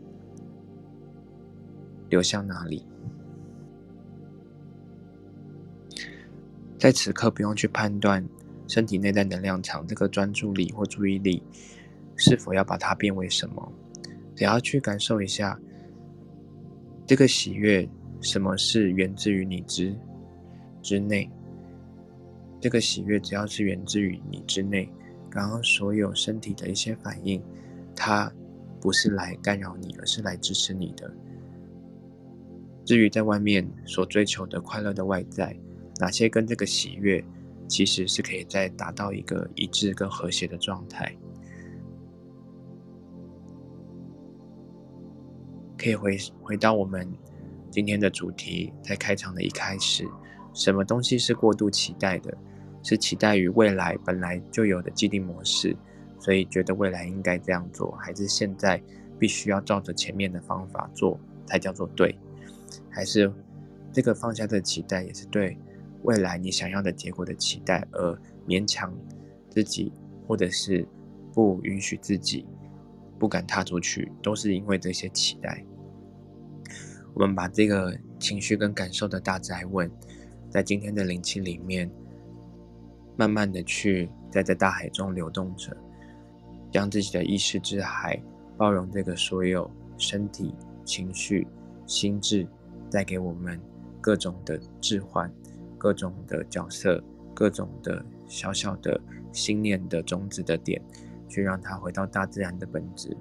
[2.09, 2.87] 流向哪里？
[6.77, 8.27] 在此刻，不用去判断
[8.67, 11.41] 身体内在能量场这个专注力或注意力
[12.15, 13.71] 是否要把它变为什么，
[14.35, 15.59] 只要去感受一下
[17.05, 17.87] 这个喜悦，
[18.21, 19.95] 什么是源自于你之
[20.81, 21.29] 之内？
[22.59, 24.89] 这个喜悦只要是源自于你之内，
[25.29, 27.41] 刚刚所有身体的一些反应，
[27.95, 28.31] 它
[28.81, 31.11] 不是来干扰你，而是来支持你的。
[32.83, 35.55] 至于在外面所追求的快乐的外在，
[35.99, 37.23] 哪些跟这个喜悦，
[37.67, 41.15] 其实是可以再达到一个一致跟和谐的状态。
[45.77, 47.07] 可以回回到我们
[47.69, 50.07] 今天的主题，在开场的一开始，
[50.53, 52.35] 什么东西是过度期待的？
[52.81, 55.75] 是期待于未来本来就有的既定模式，
[56.19, 58.79] 所以觉得未来应该这样做，还是现在
[59.17, 62.15] 必须要照着前面的方法做才叫做对？
[62.89, 63.31] 还是
[63.91, 65.57] 这个放下的期待，也是对
[66.05, 68.17] 未来你想要的结果的期待，而
[68.47, 68.95] 勉强
[69.49, 69.91] 自己，
[70.27, 70.87] 或者是
[71.33, 72.45] 不允许自己
[73.17, 75.65] 不敢踏出去，都是因为这些期待。
[77.15, 79.89] 我们把这个情绪跟感受的大哉问，
[80.49, 81.89] 在今天的灵气里面，
[83.17, 85.75] 慢慢的去在这大海中流动着，
[86.71, 88.21] 将自己的意识之海
[88.57, 90.53] 包容这个所有身体、
[90.83, 91.47] 情绪、
[91.87, 92.45] 心智
[92.91, 93.59] 带给我们
[93.99, 95.31] 各种的置换、
[95.85, 96.99] 各种的角色、
[97.31, 98.99] 各种的小小的
[99.31, 100.81] 心念的种子的点，
[101.29, 103.15] 去让它回到大自然的本质，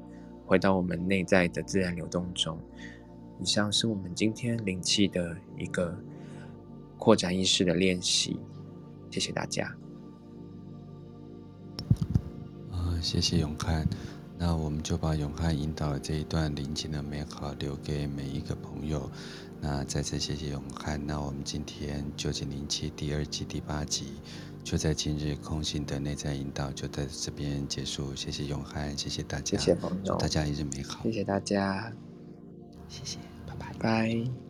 [0.46, 2.58] 回到我们内在的自然流动中。
[3.38, 5.94] 以上是我们今天灵气的一个
[6.96, 8.40] 扩展意识的练习，
[9.10, 9.66] 谢谢大家。
[12.70, 13.86] 啊，谢谢永汉。
[14.38, 19.10] 那我们就把永汉引导的这一段灵气的美好留给每一个朋友。
[19.64, 21.00] 那再次谢谢永汉。
[21.06, 24.20] 那我们今天究竟灵气第二季第八集，
[24.62, 28.14] 就在今日空性的内在引导就在这边结束。
[28.14, 31.90] 谢谢永汉，谢谢大家，谢谢朋友，大家一日美好，谢谢大家。
[32.88, 33.74] 谢谢，拜拜。
[33.78, 34.43] 拜。